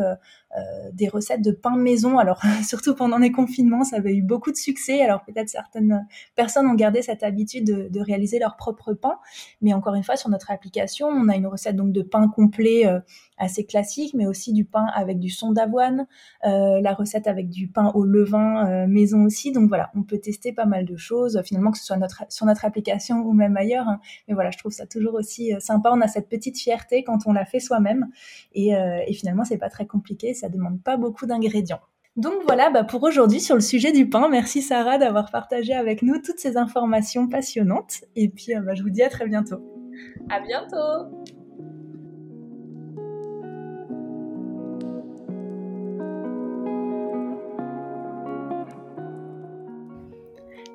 des 0.93 1.09
recettes 1.09 1.43
de 1.43 1.53
pain 1.53 1.77
maison. 1.77 2.19
Alors 2.19 2.43
surtout 2.67 2.95
pendant 2.95 3.19
les 3.19 3.33
confinements, 3.33 3.85
ça 3.85 3.97
avait 3.97 4.15
eu 4.15 4.23
beaucoup 4.23 4.51
de 4.51 4.57
succès. 4.57 5.03
Alors 5.03 5.23
peut-être 5.25 5.49
certaines 5.49 6.07
personnes 6.35 6.67
ont 6.67 6.75
gardé 6.75 7.03
cette 7.03 7.23
habitude 7.23 7.91
de, 7.91 8.01
réaliser 8.01 8.39
leur 8.39 8.57
propre 8.57 8.95
pain. 8.95 9.19
Mais 9.61 9.73
encore 9.73 9.95
une 9.95 10.03
fois, 10.03 10.17
sur 10.17 10.29
notre 10.29 10.51
application, 10.51 11.09
on 11.09 11.29
a 11.29 11.37
une 11.37 11.47
recette 11.47 11.77
donc 11.77 11.93
de 11.93 12.03
pain 12.03 12.29
complet 12.29 12.87
euh, 12.87 13.01
assez 13.39 13.65
classique, 13.65 14.15
mais 14.15 14.27
aussi 14.27 14.53
du 14.53 14.65
pain 14.65 14.87
avec 14.95 15.19
du 15.19 15.31
son 15.31 15.53
d'avoine, 15.53 16.07
euh, 16.45 16.81
la 16.81 16.95
recette 16.95 17.27
avec 17.27 17.49
du 17.49 17.69
pain 17.69 17.91
au 17.95 18.05
levain 18.05 18.69
euh, 18.69 18.87
maison 18.87 19.25
aussi. 19.25 19.53
Donc 19.53 19.69
voilà, 19.69 19.91
on 19.95 20.03
peut 20.03 20.19
tester 20.19 20.53
pas 20.53 20.67
mal 20.67 20.85
de 20.85 20.97
choses, 20.97 21.41
finalement 21.45 21.71
que 21.71 21.79
ce 21.79 21.85
soit 21.85 21.97
notre, 21.97 22.22
sur 22.29 22.47
notre 22.47 22.65
application 22.65 23.19
ou 23.19 23.33
même 23.33 23.57
ailleurs. 23.57 23.89
Hein. 23.89 24.01
Mais 24.29 24.35
voilà, 24.35 24.51
je 24.51 24.59
trouve 24.59 24.73
ça 24.73 24.87
toujours 24.87 25.15
aussi 25.15 25.53
sympa. 25.61 25.91
On 25.93 26.01
a 26.01 26.09
cette 26.09 26.29
petite 26.29 26.59
fierté 26.59 27.05
quand 27.05 27.27
on 27.27 27.33
l'a 27.33 27.45
fait 27.45 27.61
soi-même. 27.61 28.09
Et, 28.55 28.71
et 28.73 29.13
finalement, 29.13 29.45
c'est 29.45 29.59
pas 29.59 29.71
très 29.71 29.87
compliqué, 29.87 30.35
ça 30.35 30.49
demande 30.49 30.83
pas 30.83 30.97
beaucoup 30.97 31.27
d'ingrédients. 31.27 31.81
Donc 32.17 32.35
voilà 32.47 32.69
bah 32.69 32.85
pour 32.85 33.03
aujourd'hui 33.05 33.41
sur 33.41 33.55
le 33.55 33.63
sujet 33.63 33.91
du 33.91 34.09
pain. 34.09 34.29
Merci 34.29 34.61
Sarah 34.61 34.99
d'avoir 34.99 35.31
partagé 35.31 35.73
avec 35.73 36.03
nous 36.03 36.19
toutes 36.21 36.39
ces 36.39 36.59
informations 36.59 37.27
passionnantes. 37.27 38.05
Et 38.17 38.29
puis 38.29 38.55
euh, 38.55 38.61
bah, 38.61 38.75
je 38.75 38.83
vous 38.83 38.91
dis 38.91 39.03
à 39.03 39.09
très 39.09 39.27
bientôt. 39.27 39.57
À 40.29 40.41
bientôt. 40.41 41.25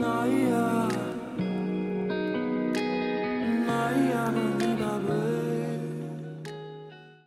Naya. 0.00 0.88
Naya. 3.68 4.59